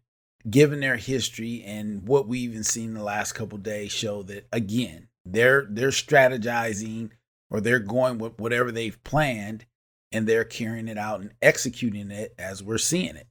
[0.49, 5.09] given their history and what we've even seen the last couple days show that again,
[5.25, 7.11] they're they're strategizing
[7.51, 9.67] or they're going with whatever they've planned
[10.13, 13.27] and they're carrying it out and executing it as we're seeing it.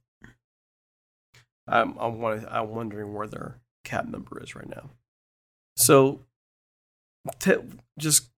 [1.68, 4.90] I'm I'm, I'm wondering where their cap number is right now.
[5.76, 6.20] So,
[7.38, 7.54] t-
[7.98, 8.30] just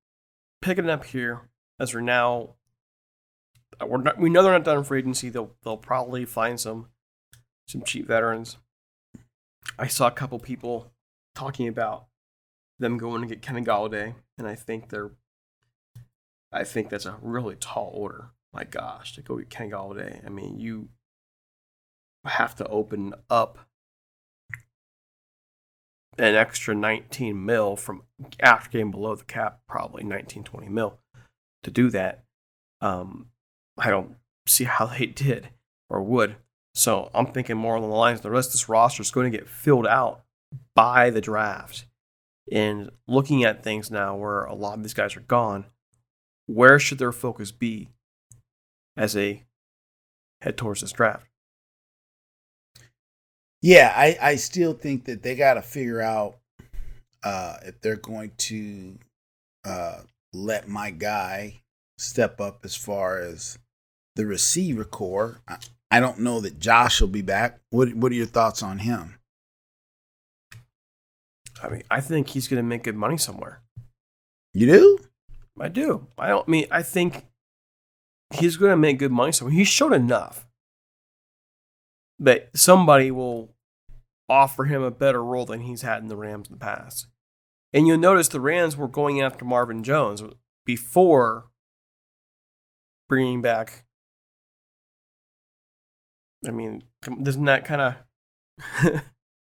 [0.60, 1.42] picking up here
[1.78, 2.50] as we're now
[3.80, 5.28] uh, we're not, we know they're not done for agency.
[5.28, 6.88] They'll they'll probably find some
[7.66, 8.56] some cheap veterans.
[9.78, 10.92] I saw a couple people
[11.34, 12.06] talking about
[12.78, 15.12] them going to get Kenny Golladay, and I think they're
[16.52, 18.30] I think that's a really tall order.
[18.52, 20.24] My gosh, to go get Kenny Golladay.
[20.24, 20.88] I mean, you
[22.24, 23.58] have to open up
[26.18, 28.02] an extra 19 mil from
[28.40, 30.98] after game below the cap, probably 19, 20 mil
[31.62, 32.24] to do that.
[32.80, 33.28] Um,
[33.78, 35.48] I don't see how they did
[35.88, 36.36] or would.
[36.74, 39.36] So I'm thinking more along the lines the rest of this roster is going to
[39.36, 40.22] get filled out
[40.74, 41.86] by the draft.
[42.52, 45.66] And looking at things now where a lot of these guys are gone,
[46.46, 47.90] where should their focus be
[48.96, 49.44] as they
[50.40, 51.29] head towards this draft?
[53.62, 56.38] Yeah, I, I still think that they got to figure out
[57.22, 58.98] uh, if they're going to
[59.64, 60.00] uh,
[60.32, 61.60] let my guy
[61.98, 63.58] step up as far as
[64.16, 65.40] the receiver corps.
[65.46, 65.58] I,
[65.90, 67.60] I don't know that Josh will be back.
[67.70, 69.16] What What are your thoughts on him?
[71.62, 73.60] I mean, I think he's going to make good money somewhere.
[74.54, 74.98] You do?
[75.60, 76.06] I do.
[76.16, 76.66] I don't I mean.
[76.70, 77.26] I think
[78.32, 79.54] he's going to make good money somewhere.
[79.54, 80.46] He's shown enough
[82.20, 83.54] that somebody will
[84.28, 87.06] offer him a better role than he's had in the Rams in the past.
[87.72, 90.22] And you'll notice the Rams were going after Marvin Jones
[90.64, 91.46] before
[93.08, 93.84] bringing back.
[96.46, 96.84] I mean,
[97.22, 97.96] doesn't that kind
[98.84, 99.02] of.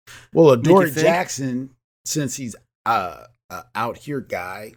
[0.34, 1.72] well, Adoree Jackson,
[2.06, 2.56] since he's
[2.86, 4.74] uh, uh, out here guy,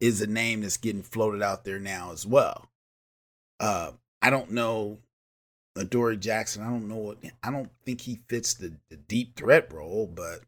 [0.00, 2.70] is a name that's getting floated out there now as well.
[3.60, 4.98] Uh, I don't know
[5.78, 6.62] Adoree Jackson.
[6.62, 10.40] I don't know what I don't think he fits the, the deep threat role, but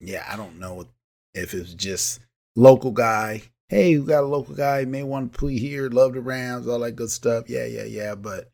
[0.00, 0.86] yeah, I don't know
[1.34, 2.20] if it's just
[2.56, 3.42] local guy.
[3.68, 6.80] Hey, we got a local guy, may want to play here, love the Rams, all
[6.80, 7.48] that good stuff.
[7.48, 8.14] Yeah, yeah, yeah.
[8.14, 8.50] But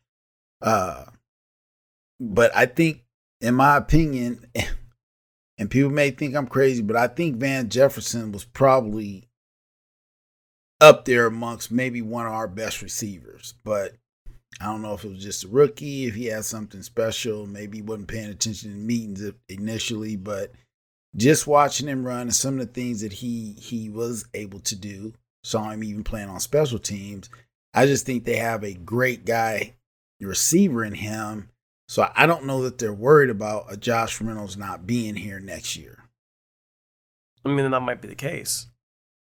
[0.61, 1.05] uh
[2.19, 3.03] but I think
[3.39, 4.45] in my opinion,
[5.57, 9.29] and people may think I'm crazy, but I think Van Jefferson was probably
[10.79, 13.53] up there amongst maybe one of our best receivers.
[13.63, 13.95] But
[14.59, 17.47] I don't know if it was just a rookie, if he had something special.
[17.47, 20.51] Maybe he wasn't paying attention in meetings initially, but
[21.15, 24.75] just watching him run and some of the things that he he was able to
[24.75, 27.29] do, saw him even playing on special teams.
[27.73, 29.75] I just think they have a great guy
[30.19, 31.49] receiver in him.
[31.87, 35.75] So I don't know that they're worried about a Josh Reynolds not being here next
[35.75, 36.05] year.
[37.43, 38.67] I mean, that might be the case.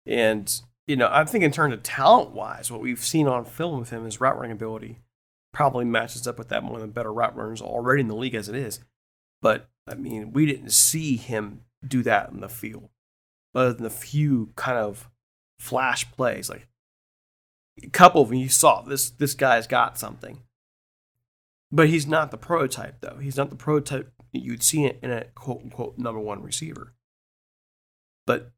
[0.07, 3.81] And you know, I think in terms of talent wise, what we've seen on film
[3.81, 4.99] with him is route running ability
[5.55, 8.35] probably matches up with that one of the better route runners already in the league
[8.35, 8.81] as it is.
[9.41, 12.91] But I mean, we didn't see him do that in the field,
[13.55, 15.09] other than a few kind of
[15.59, 16.51] flash plays.
[16.51, 16.67] Like
[17.83, 20.41] a couple of them, you saw this this guy's got something.
[21.71, 23.19] But he's not the prototype, though.
[23.21, 26.95] He's not the prototype you'd see in a quote unquote number one receiver.
[28.27, 28.53] But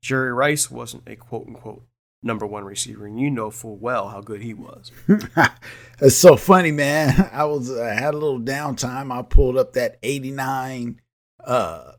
[0.00, 1.84] Jerry Rice wasn't a quote unquote
[2.22, 4.92] number one receiver, and you know full well how good he was.
[6.00, 7.30] it's so funny, man.
[7.32, 9.16] I was I had a little downtime.
[9.16, 11.00] I pulled up that '89
[11.44, 11.92] uh,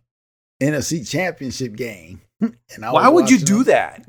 [0.61, 2.21] NFC Championship game.
[2.73, 4.03] And I Why would you do that?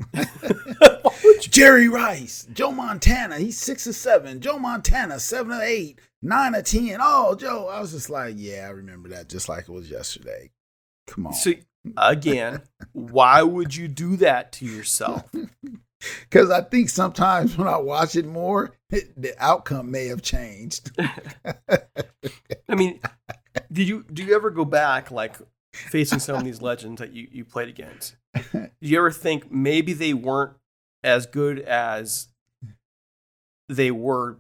[1.41, 4.41] Jerry Rice, Joe Montana, he's six or seven.
[4.41, 6.97] Joe Montana, seven or eight, nine or ten.
[6.99, 10.51] Oh, Joe, I was just like, yeah, I remember that just like it was yesterday.
[11.09, 11.35] Come on.
[11.35, 11.61] See,
[11.97, 15.31] again, why would you do that to yourself?
[16.20, 20.90] Because I think sometimes when I watch it more, it, the outcome may have changed.
[22.68, 23.00] I mean,
[23.70, 25.36] did you do you ever go back like
[25.72, 28.16] facing some of these legends that you, you played against?
[28.53, 30.55] Do you ever think maybe they weren't
[31.05, 32.28] as good as
[33.68, 34.38] they were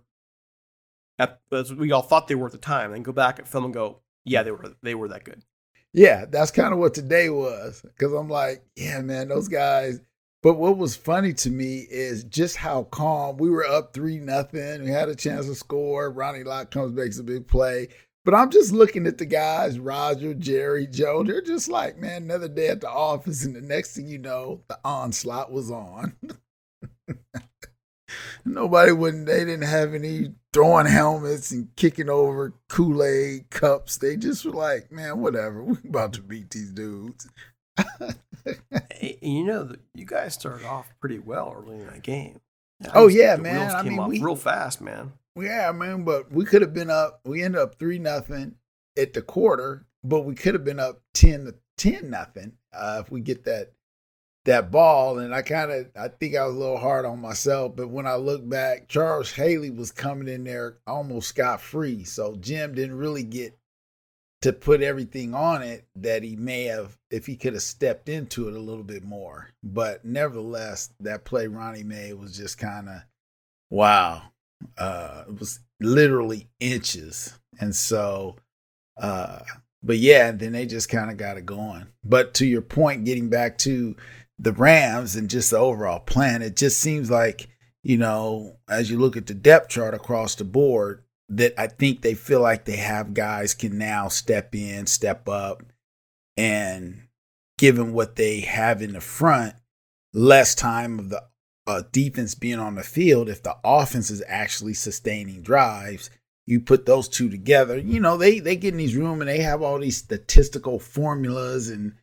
[1.18, 3.64] at, as we all thought they were at the time, and go back at film
[3.64, 5.42] and go, yeah, they were they were that good.
[5.92, 7.82] Yeah, that's kind of what today was.
[7.82, 10.00] Because I'm like, yeah, man, those guys.
[10.42, 14.82] But what was funny to me is just how calm we were up three nothing.
[14.82, 16.10] We had a chance to score.
[16.10, 17.88] Ronnie Lott comes makes a big play.
[18.24, 21.24] But I'm just looking at the guys, Roger, Jerry, Joe.
[21.24, 24.62] They're just like, man, another day at the office, and the next thing you know,
[24.68, 26.14] the onslaught was on.
[28.44, 29.26] Nobody wouldn't.
[29.26, 33.96] They didn't have any throwing helmets and kicking over Kool Aid cups.
[33.96, 35.62] They just were like, man, whatever.
[35.62, 37.28] We're about to beat these dudes.
[39.20, 42.40] you know, you guys started off pretty well early in that game.
[42.94, 43.74] oh yeah, man.
[43.74, 45.12] I mean, we, real fast, man.
[45.36, 47.20] Yeah, I mean, but we could have been up.
[47.24, 48.56] We ended up three nothing
[48.96, 53.10] at the quarter, but we could have been up ten to ten nothing uh, if
[53.10, 53.72] we get that
[54.44, 55.18] that ball.
[55.18, 57.76] And I kind of, I think I was a little hard on myself.
[57.76, 62.04] But when I look back, Charles Haley was coming in there almost scot free.
[62.04, 63.56] So Jim didn't really get
[64.42, 68.48] to put everything on it that he may have if he could have stepped into
[68.48, 69.48] it a little bit more.
[69.62, 73.02] But nevertheless, that play Ronnie made was just kind of
[73.70, 74.22] wow.
[74.76, 77.38] Uh, it was literally inches.
[77.60, 78.36] And so,
[79.00, 79.40] uh,
[79.82, 81.86] but yeah, then they just kind of got it going.
[82.04, 83.96] But to your point, getting back to
[84.38, 87.48] the Rams and just the overall plan, it just seems like,
[87.82, 91.02] you know, as you look at the depth chart across the board,
[91.36, 95.62] that I think they feel like they have guys can now step in, step up,
[96.36, 97.08] and
[97.58, 99.54] given what they have in the front,
[100.12, 101.22] less time of the
[101.66, 106.10] uh, defense being on the field, if the offense is actually sustaining drives,
[106.46, 107.78] you put those two together.
[107.78, 111.68] You know, they they get in these room and they have all these statistical formulas
[111.68, 111.94] and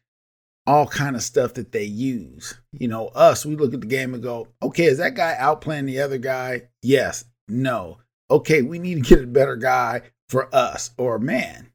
[0.65, 2.55] all kind of stuff that they use.
[2.71, 5.85] You know, us, we look at the game and go, okay, is that guy outplaying
[5.85, 6.69] the other guy?
[6.81, 7.25] Yes.
[7.47, 7.99] No.
[8.31, 10.91] Okay, we need to get a better guy for us.
[10.97, 11.71] Or man,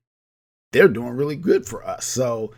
[0.73, 2.05] they're doing really good for us.
[2.05, 2.53] So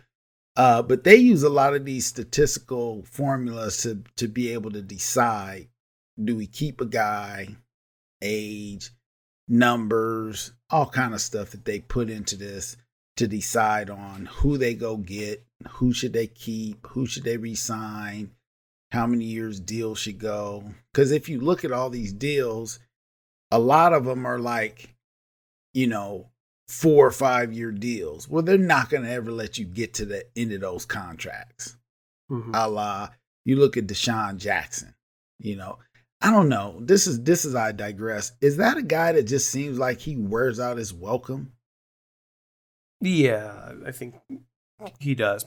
[0.57, 4.81] uh, but they use a lot of these statistical formulas to to be able to
[4.81, 5.69] decide
[6.21, 7.47] do we keep a guy,
[8.23, 8.89] age,
[9.47, 12.75] numbers, all kind of stuff that they put into this
[13.17, 18.31] to decide on who they go get, who should they keep, who should they resign,
[18.91, 20.63] how many years deal should go.
[20.91, 22.79] Because if you look at all these deals,
[23.51, 24.95] a lot of them are like,
[25.73, 26.29] you know,
[26.67, 28.27] four or five year deals.
[28.27, 31.77] Well, they're not going to ever let you get to the end of those contracts.
[32.29, 32.53] Mm-hmm.
[32.53, 33.09] A la,
[33.45, 34.93] you look at DeSean Jackson,
[35.39, 35.77] you know,
[36.21, 36.77] I don't know.
[36.81, 38.31] This is this is I digress.
[38.41, 41.53] Is that a guy that just seems like he wears out his welcome?
[42.99, 44.15] Yeah, I think
[44.99, 45.45] he does.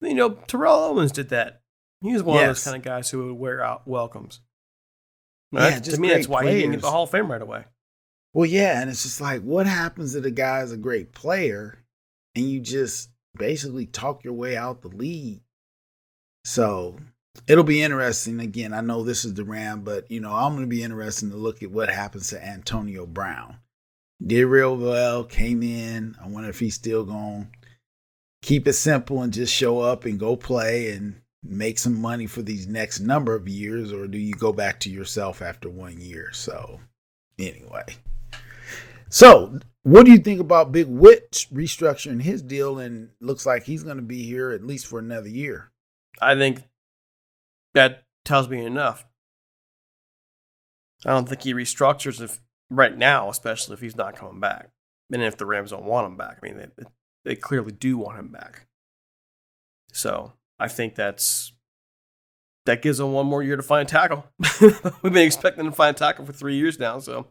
[0.00, 1.62] You know, Terrell Owens did that.
[2.00, 2.42] He was one yes.
[2.42, 4.40] of those kind of guys who would wear out welcomes.
[5.54, 6.54] Yeah, to me, that's why players.
[6.54, 7.64] he didn't get the Hall of Fame right away.
[8.32, 11.78] Well, yeah, and it's just like, what happens if a guy is a great player
[12.34, 15.42] and you just basically talk your way out the league?
[16.44, 16.98] So
[17.46, 18.40] it'll be interesting.
[18.40, 21.30] Again, I know this is the Ram, but you know, I'm going to be interested
[21.30, 23.58] to look at what happens to Antonio Brown
[24.24, 26.16] did real well, came in.
[26.22, 27.68] I wonder if he's still going to
[28.42, 32.42] keep it simple and just show up and go play and make some money for
[32.42, 36.30] these next number of years, or do you go back to yourself after one year?
[36.32, 36.80] So,
[37.38, 37.84] anyway.
[39.10, 43.82] So, what do you think about Big Whit restructuring his deal and looks like he's
[43.82, 45.70] going to be here at least for another year?
[46.20, 46.62] I think
[47.74, 49.04] that tells me enough.
[51.04, 52.40] I don't think he restructures if
[52.70, 54.70] right now, especially if he's not coming back,
[55.12, 56.38] and if the Rams don't want him back.
[56.42, 56.84] I mean, they,
[57.24, 58.66] they clearly do want him back.
[59.92, 60.32] So
[60.64, 61.52] I think that's
[62.66, 64.26] that gives them one more year to find a tackle.
[64.60, 67.28] We've been expecting to find a tackle for three years now, so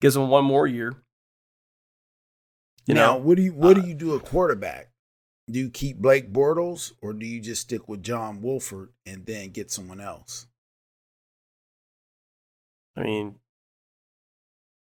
[0.00, 0.94] gives them one more year.
[2.86, 4.90] You now, know, what do you what uh, do you do a quarterback?
[5.50, 9.50] do you keep Blake Bortles or do you just stick with John Wolford and then
[9.50, 10.46] get someone else?
[12.96, 13.36] I mean,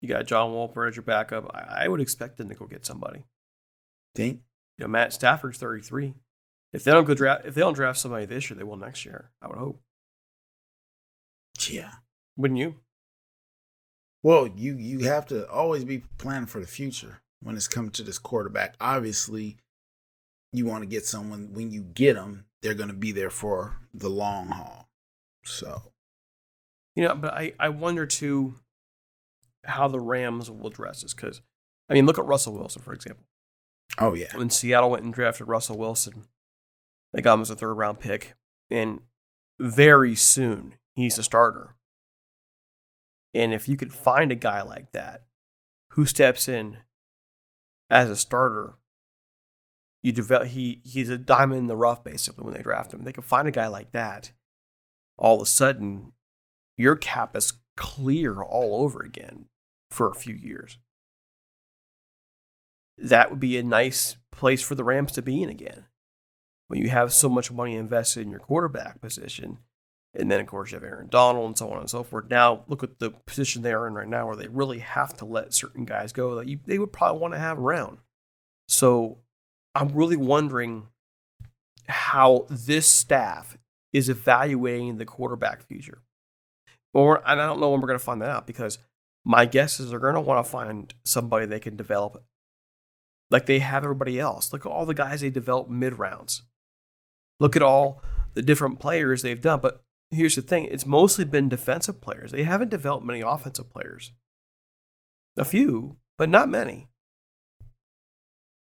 [0.01, 1.49] you got John Wolford as your backup.
[1.53, 3.23] I, I would expect them to go get somebody.
[4.15, 4.41] Think?
[4.77, 6.13] You know, Matt Stafford's 33.
[6.73, 9.05] If they don't go draft, if they don't draft somebody this year, they will next
[9.05, 9.31] year.
[9.41, 9.81] I would hope.
[11.69, 11.91] Yeah.
[12.35, 12.75] Wouldn't you?
[14.23, 18.03] Well, you you have to always be planning for the future when it's coming to
[18.03, 18.75] this quarterback.
[18.81, 19.57] Obviously,
[20.51, 23.77] you want to get someone when you get them, they're going to be there for
[23.93, 24.89] the long haul.
[25.45, 25.93] So,
[26.95, 28.55] you know, but I I wonder too
[29.63, 31.41] how the Rams will address this because
[31.89, 33.25] I mean, look at Russell Wilson for example.
[33.97, 34.35] Oh yeah.
[34.35, 36.25] When Seattle went and drafted Russell Wilson,
[37.13, 38.35] they got him as a third round pick,
[38.69, 39.01] and
[39.59, 41.75] very soon he's a starter.
[43.33, 45.25] And if you could find a guy like that
[45.91, 46.77] who steps in
[47.89, 48.75] as a starter,
[50.01, 53.03] you develop he he's a diamond in the rough basically when they draft him.
[53.03, 54.31] They can find a guy like that,
[55.17, 56.13] all of a sudden,
[56.77, 59.45] your cap is clear all over again
[59.89, 60.77] for a few years.
[62.97, 65.85] That would be a nice place for the Rams to be in again.
[66.67, 69.59] When you have so much money invested in your quarterback position,
[70.13, 72.25] and then, of course, you have Aaron Donald and so on and so forth.
[72.29, 75.25] Now, look at the position they are in right now where they really have to
[75.25, 77.99] let certain guys go that you, they would probably want to have around.
[78.67, 79.19] So
[79.75, 80.87] I'm really wondering
[81.87, 83.57] how this staff
[83.93, 86.01] is evaluating the quarterback future.
[86.93, 88.79] Or, and I don't know when we're going to find that out because
[89.23, 92.23] my guess is they're going to want to find somebody they can develop
[93.29, 94.51] like they have everybody else.
[94.51, 96.43] Look at all the guys they develop mid rounds.
[97.39, 98.01] Look at all
[98.33, 99.59] the different players they've done.
[99.59, 102.31] But here's the thing it's mostly been defensive players.
[102.31, 104.11] They haven't developed many offensive players.
[105.37, 106.87] A few, but not many.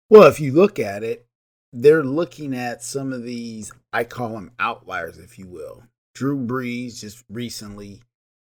[0.09, 1.27] Well, if you look at it,
[1.73, 5.83] they're looking at some of these, I call them outliers, if you will.
[6.13, 8.01] Drew Brees just recently,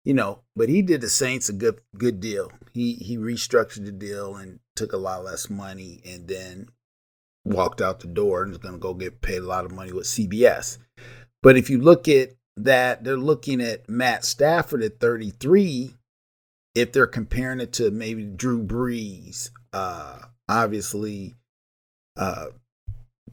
[0.05, 2.51] you know, but he did the Saints a good good deal.
[2.73, 6.69] He he restructured the deal and took a lot less money and then
[7.45, 9.93] walked out the door and is going to go get paid a lot of money
[9.93, 10.79] with CBS.
[11.43, 15.95] But if you look at that they're looking at Matt Stafford at 33
[16.75, 20.19] if they're comparing it to maybe Drew Brees, uh,
[20.49, 21.35] obviously
[22.17, 22.47] uh,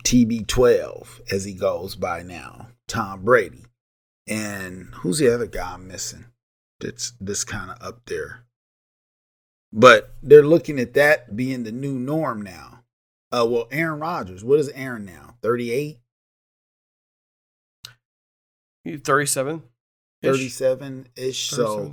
[0.03, 3.65] TB12 as he goes by now, Tom Brady.
[4.27, 6.25] And who's the other guy I'm missing
[6.79, 8.45] that's this kind of up there?
[9.71, 12.78] But they're looking at that being the new norm now.
[13.31, 15.35] Uh, well, Aaron Rodgers, what is Aaron now?
[15.41, 15.99] 38?
[19.03, 19.63] 37
[20.23, 21.49] 37 ish.
[21.49, 21.91] So,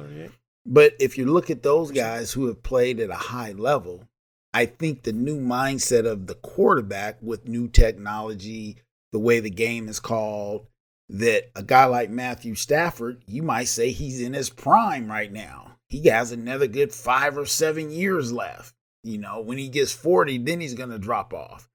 [0.64, 4.09] but if you look at those guys who have played at a high level,
[4.53, 8.78] I think the new mindset of the quarterback with new technology,
[9.12, 10.66] the way the game is called,
[11.09, 15.76] that a guy like Matthew Stafford, you might say he's in his prime right now.
[15.89, 18.74] He has another good five or seven years left.
[19.07, 21.68] You know, when he gets 40, then he's going to drop off.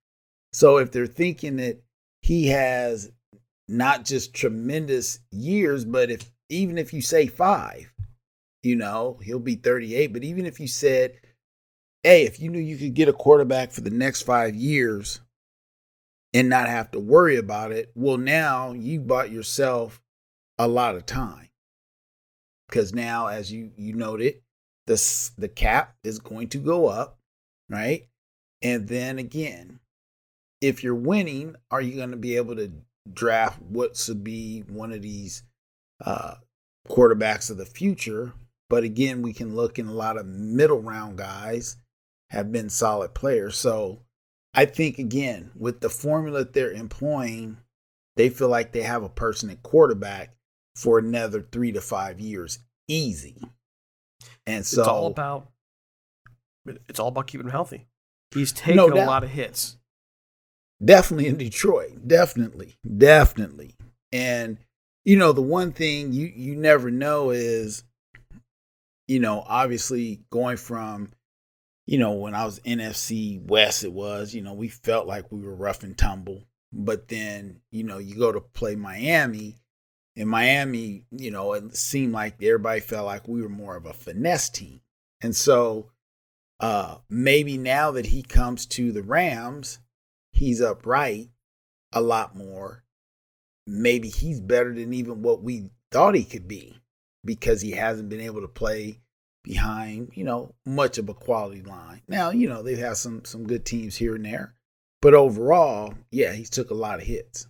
[0.51, 1.81] So if they're thinking that
[2.21, 3.09] he has
[3.69, 7.93] not just tremendous years, but if even if you say five,
[8.63, 10.07] you know, he'll be 38.
[10.07, 11.19] But even if you said,
[12.03, 15.21] hey, if you knew you could get a quarterback for the next five years
[16.33, 20.01] and not have to worry about it, well, now you bought yourself
[20.59, 21.47] a lot of time.
[22.67, 24.41] Because now, as you you noted,
[24.87, 27.19] the the cap is going to go up,
[27.71, 28.07] right?
[28.61, 29.79] And then again,
[30.61, 32.71] if you're winning, are you going to be able to
[33.11, 35.43] draft what should be one of these
[36.03, 36.35] uh,
[36.87, 38.33] quarterbacks of the future.
[38.69, 41.77] But again, we can look in a lot of middle round guys
[42.29, 43.57] have been solid players.
[43.57, 44.03] So
[44.53, 47.57] I think again, with the formula that they're employing,
[48.15, 50.35] they feel like they have a person at quarterback
[50.75, 53.41] for another three to five years, easy.
[54.45, 55.49] And so it's all about
[56.65, 57.87] it's all about keeping him healthy.
[58.33, 59.77] He's taken no a lot of hits.
[60.83, 62.07] Definitely in Detroit.
[62.07, 62.77] Definitely.
[62.97, 63.75] Definitely.
[64.11, 64.57] And
[65.03, 67.83] you know, the one thing you you never know is
[69.07, 71.11] you know, obviously going from
[71.87, 75.41] you know, when I was NFC West it was, you know, we felt like we
[75.41, 76.47] were rough and tumble.
[76.71, 79.61] But then, you know, you go to play Miami
[80.15, 83.93] in Miami, you know, it seemed like everybody felt like we were more of a
[83.93, 84.81] finesse team.
[85.21, 85.89] And so
[86.61, 89.79] uh maybe now that he comes to the Rams,
[90.31, 91.29] he's upright
[91.91, 92.83] a lot more.
[93.67, 96.77] Maybe he's better than even what we thought he could be
[97.25, 99.01] because he hasn't been able to play
[99.43, 102.01] behind, you know, much of a quality line.
[102.07, 104.55] Now, you know, they've had some some good teams here and there,
[105.01, 107.47] But overall, yeah, he took a lot of hits.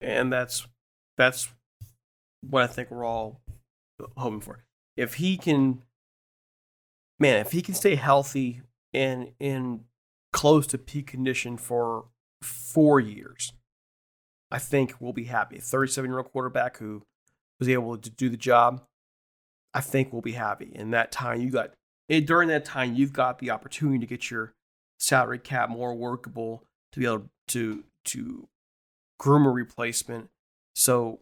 [0.00, 0.66] And that's
[1.16, 1.48] that's
[2.42, 3.40] what I think we're all
[4.16, 4.64] hoping for.
[4.96, 5.82] If he can
[7.18, 8.62] man, if he can stay healthy
[8.92, 9.80] and in
[10.32, 12.06] close to peak condition for
[12.42, 13.52] four years,
[14.50, 15.58] I think we'll be happy.
[15.58, 17.02] 37 year old quarterback who
[17.58, 18.82] was able to do the job,
[19.74, 20.70] I think we'll be happy.
[20.74, 21.72] In that time, you got
[22.08, 24.54] it during that time, you've got the opportunity to get your
[24.98, 26.62] salary cap more workable
[26.92, 28.48] to be able to to
[29.18, 30.28] groom a replacement.
[30.74, 31.20] So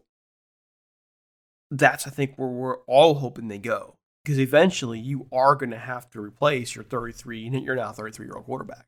[1.71, 3.94] that's I think where we're all hoping they go
[4.25, 8.35] because eventually you are going to have to replace your 33 you're now 33 year
[8.35, 8.87] old quarterback.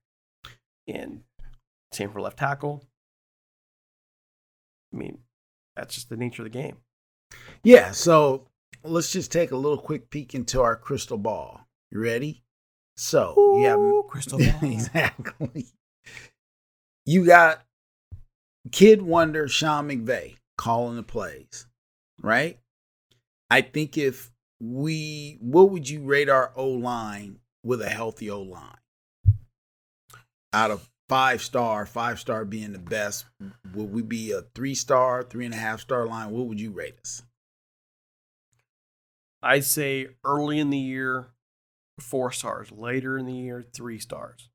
[0.88, 1.22] And
[1.92, 2.84] same for left tackle.
[4.94, 5.20] I mean
[5.76, 6.78] that's just the nature of the game.
[7.64, 8.48] Yeah so
[8.84, 11.62] let's just take a little quick peek into our crystal ball.
[11.92, 12.44] You ready?
[12.96, 14.72] So Ooh, you have crystal ball.
[14.72, 15.68] Exactly.
[17.06, 17.64] You got
[18.72, 21.68] kid wonder sean mcvay calling the plays
[22.22, 22.60] right?
[23.50, 28.41] I think if we what would you rate our O line with a healthy O
[28.41, 28.78] line?
[30.53, 33.26] Out of five star, five star being the best,
[33.74, 36.32] would we be a three star, three and a half star line?
[36.32, 37.22] What would you rate us?
[39.41, 41.28] I'd say early in the year,
[41.99, 42.72] four stars.
[42.72, 44.49] Later in the year, three stars.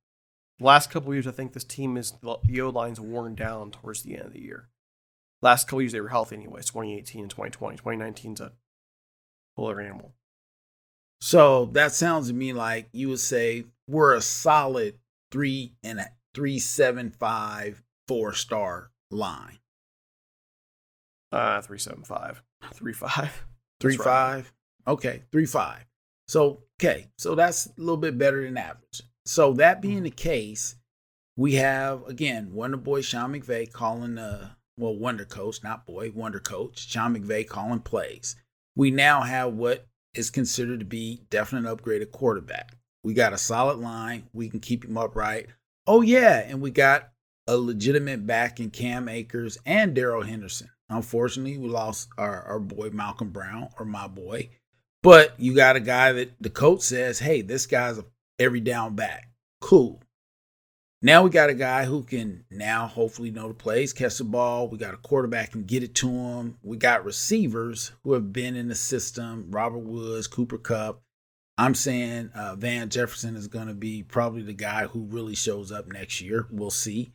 [0.59, 4.03] The last couple years, I think this team is the O line's worn down towards
[4.03, 4.69] the end of the year.
[5.41, 6.61] Last couple years, they were healthy anyway.
[6.61, 7.79] 2018 and 2020.
[7.79, 8.53] 2019's a
[9.57, 10.15] polar animal.
[11.21, 14.99] So that sounds to me like you would say we're a solid
[15.31, 19.59] three and a three seven five four star line.
[21.31, 22.43] Uh three seven five.
[22.75, 23.45] Three five.
[23.81, 24.05] Three right.
[24.05, 24.53] five.
[24.87, 25.85] Okay, three five.
[26.29, 29.03] So okay, so that's a little bit better than average.
[29.25, 30.05] So that being mm-hmm.
[30.05, 30.77] the case,
[31.37, 36.41] we have again Wonder Boy Sean McVay calling the well Wonder Coach, not boy, Wonder
[36.41, 38.37] Coach Sean McVay calling plays
[38.77, 42.77] we now have what is considered to be definite upgraded quarterback.
[43.05, 44.25] We got a solid line.
[44.33, 45.49] We can keep him upright.
[45.87, 46.45] Oh, yeah.
[46.47, 47.11] And we got
[47.47, 50.71] a legitimate back in Cam Akers and Darrell Henderson.
[50.89, 54.51] Unfortunately, we lost our, our boy Malcolm Brown, or my boy.
[55.03, 58.05] But you got a guy that the coach says, hey, this guy's a
[58.39, 59.31] every down back.
[59.61, 60.02] Cool.
[61.05, 64.69] Now we got a guy who can now hopefully know the plays, catch the ball.
[64.69, 66.59] We got a quarterback and get it to him.
[66.63, 71.03] We got receivers who have been in the system: Robert Woods, Cooper Kupp.
[71.59, 75.73] I'm saying uh, Van Jefferson is going to be probably the guy who really shows
[75.73, 76.47] up next year.
[76.53, 77.13] We'll see.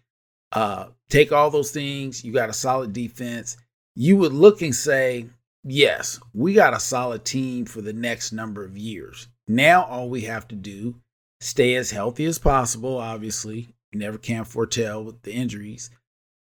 [0.52, 2.26] Uh, take all those things.
[2.26, 3.56] You got a solid defense.
[3.96, 5.28] You would look and say,
[5.64, 9.28] yes, we got a solid team for the next number of years.
[9.48, 10.96] Now all we have to do
[11.40, 15.90] stay as healthy as possible, obviously, you never can foretell with the injuries.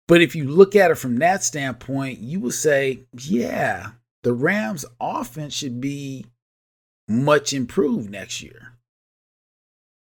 [0.07, 3.91] But if you look at it from that standpoint, you will say, yeah,
[4.23, 6.25] the Rams offense should be
[7.07, 8.73] much improved next year.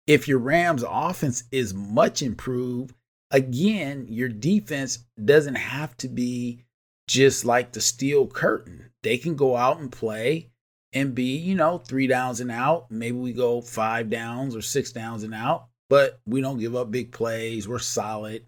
[0.08, 2.96] If your Rams offense is much improved,
[3.32, 6.64] again, your defense doesn't have to be
[7.08, 8.92] just like the steel curtain.
[9.04, 10.50] They can go out and play
[10.92, 12.92] and be, you know, three downs and out.
[12.92, 16.90] Maybe we go five downs or six downs and out but we don't give up
[16.90, 17.68] big plays.
[17.68, 18.48] We're solid.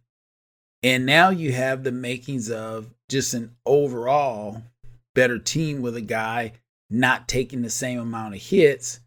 [0.81, 4.63] And now you have the makings of just an overall
[5.13, 6.53] better team with a guy
[6.89, 8.99] not taking the same amount of hits.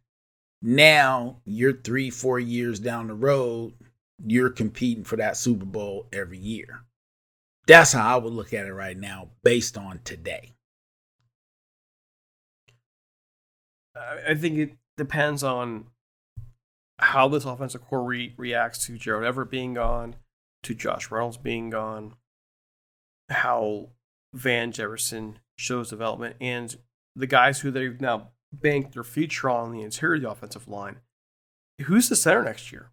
[0.62, 3.72] Now you're three, four years down the road,
[4.24, 6.82] you're competing for that Super Bowl every year.
[7.66, 10.53] That's how I would look at it right now, based on today.
[13.97, 15.86] I think it depends on
[16.99, 20.17] how this offensive corps re- reacts to Gerald Everett being gone,
[20.63, 22.15] to Josh Reynolds being gone,
[23.29, 23.91] how
[24.35, 26.77] Van Jefferson shows development, and
[27.15, 30.97] the guys who they've now banked their future on the interior of the offensive line.
[31.83, 32.91] Who's the center next year?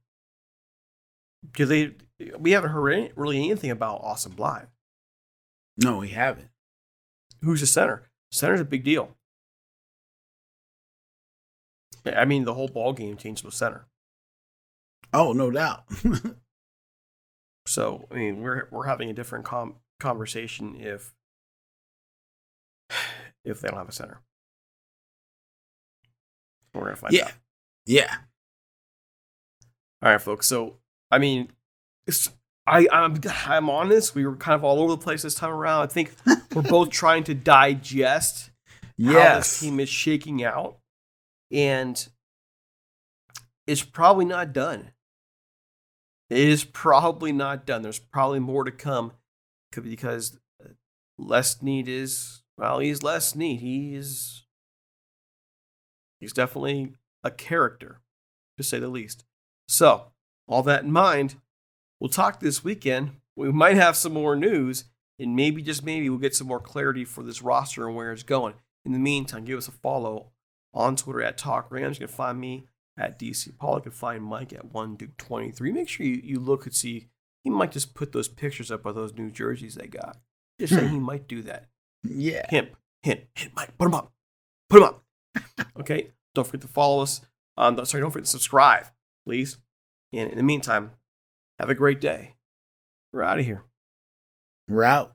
[1.54, 1.96] Do they?
[2.38, 4.68] We haven't heard any, really anything about Austin Blythe.
[5.78, 6.50] No, we haven't.
[7.42, 8.10] Who's the center?
[8.32, 9.16] Center's a big deal.
[12.06, 13.88] I mean, the whole ball game changed with center.
[15.14, 15.86] Oh, no doubt.
[17.68, 21.14] so, I mean, we're we're having a different com- conversation if
[23.44, 24.22] if they don't have a center.
[26.74, 27.26] We're gonna find yeah.
[27.26, 27.34] out.
[27.86, 28.16] Yeah.
[30.02, 30.48] All right, folks.
[30.48, 30.78] So,
[31.10, 31.50] I mean,
[32.68, 34.16] I I'm I'm honest.
[34.16, 35.84] We were kind of all over the place this time around.
[35.84, 36.14] I think
[36.54, 38.52] we're both trying to digest
[38.98, 39.14] yes.
[39.14, 40.78] how this team is shaking out,
[41.52, 42.08] and
[43.66, 44.92] it's probably not done
[46.36, 47.82] it is probably not done.
[47.82, 49.14] There's probably more to come
[49.72, 50.70] because uh,
[51.18, 53.60] Les Snead is well, he's Les Snead.
[53.60, 54.46] He is
[56.20, 58.02] he's definitely a character,
[58.58, 59.26] to say the least.
[59.68, 60.12] So,
[60.48, 61.36] all that in mind,
[62.00, 63.18] we'll talk this weekend.
[63.36, 64.86] We might have some more news,
[65.20, 68.24] and maybe just maybe we'll get some more clarity for this roster and where it's
[68.24, 68.54] going.
[68.86, 70.32] In the meantime, give us a follow
[70.74, 72.00] on Twitter at Talk Rams.
[72.00, 72.68] You can find me
[72.98, 73.76] at DC Paul.
[73.76, 75.72] You can find Mike at One Duke 23.
[75.72, 77.10] Make sure you, you look and see.
[77.44, 80.18] He might just put those pictures up of those new jerseys they got.
[80.60, 81.68] Just saying he might do that.
[82.04, 82.46] Yeah.
[82.50, 82.70] Hint,
[83.04, 83.78] hint, hint, Mike.
[83.78, 84.14] Put them up.
[84.70, 85.04] Put them up.
[85.80, 86.12] okay.
[86.34, 87.22] Don't forget to follow us.
[87.58, 88.88] Um, sorry, don't forget to subscribe,
[89.26, 89.58] please.
[90.12, 90.92] And in the meantime,
[91.60, 92.36] have a great day.
[93.14, 93.64] We're out of here.
[94.68, 95.15] We're out.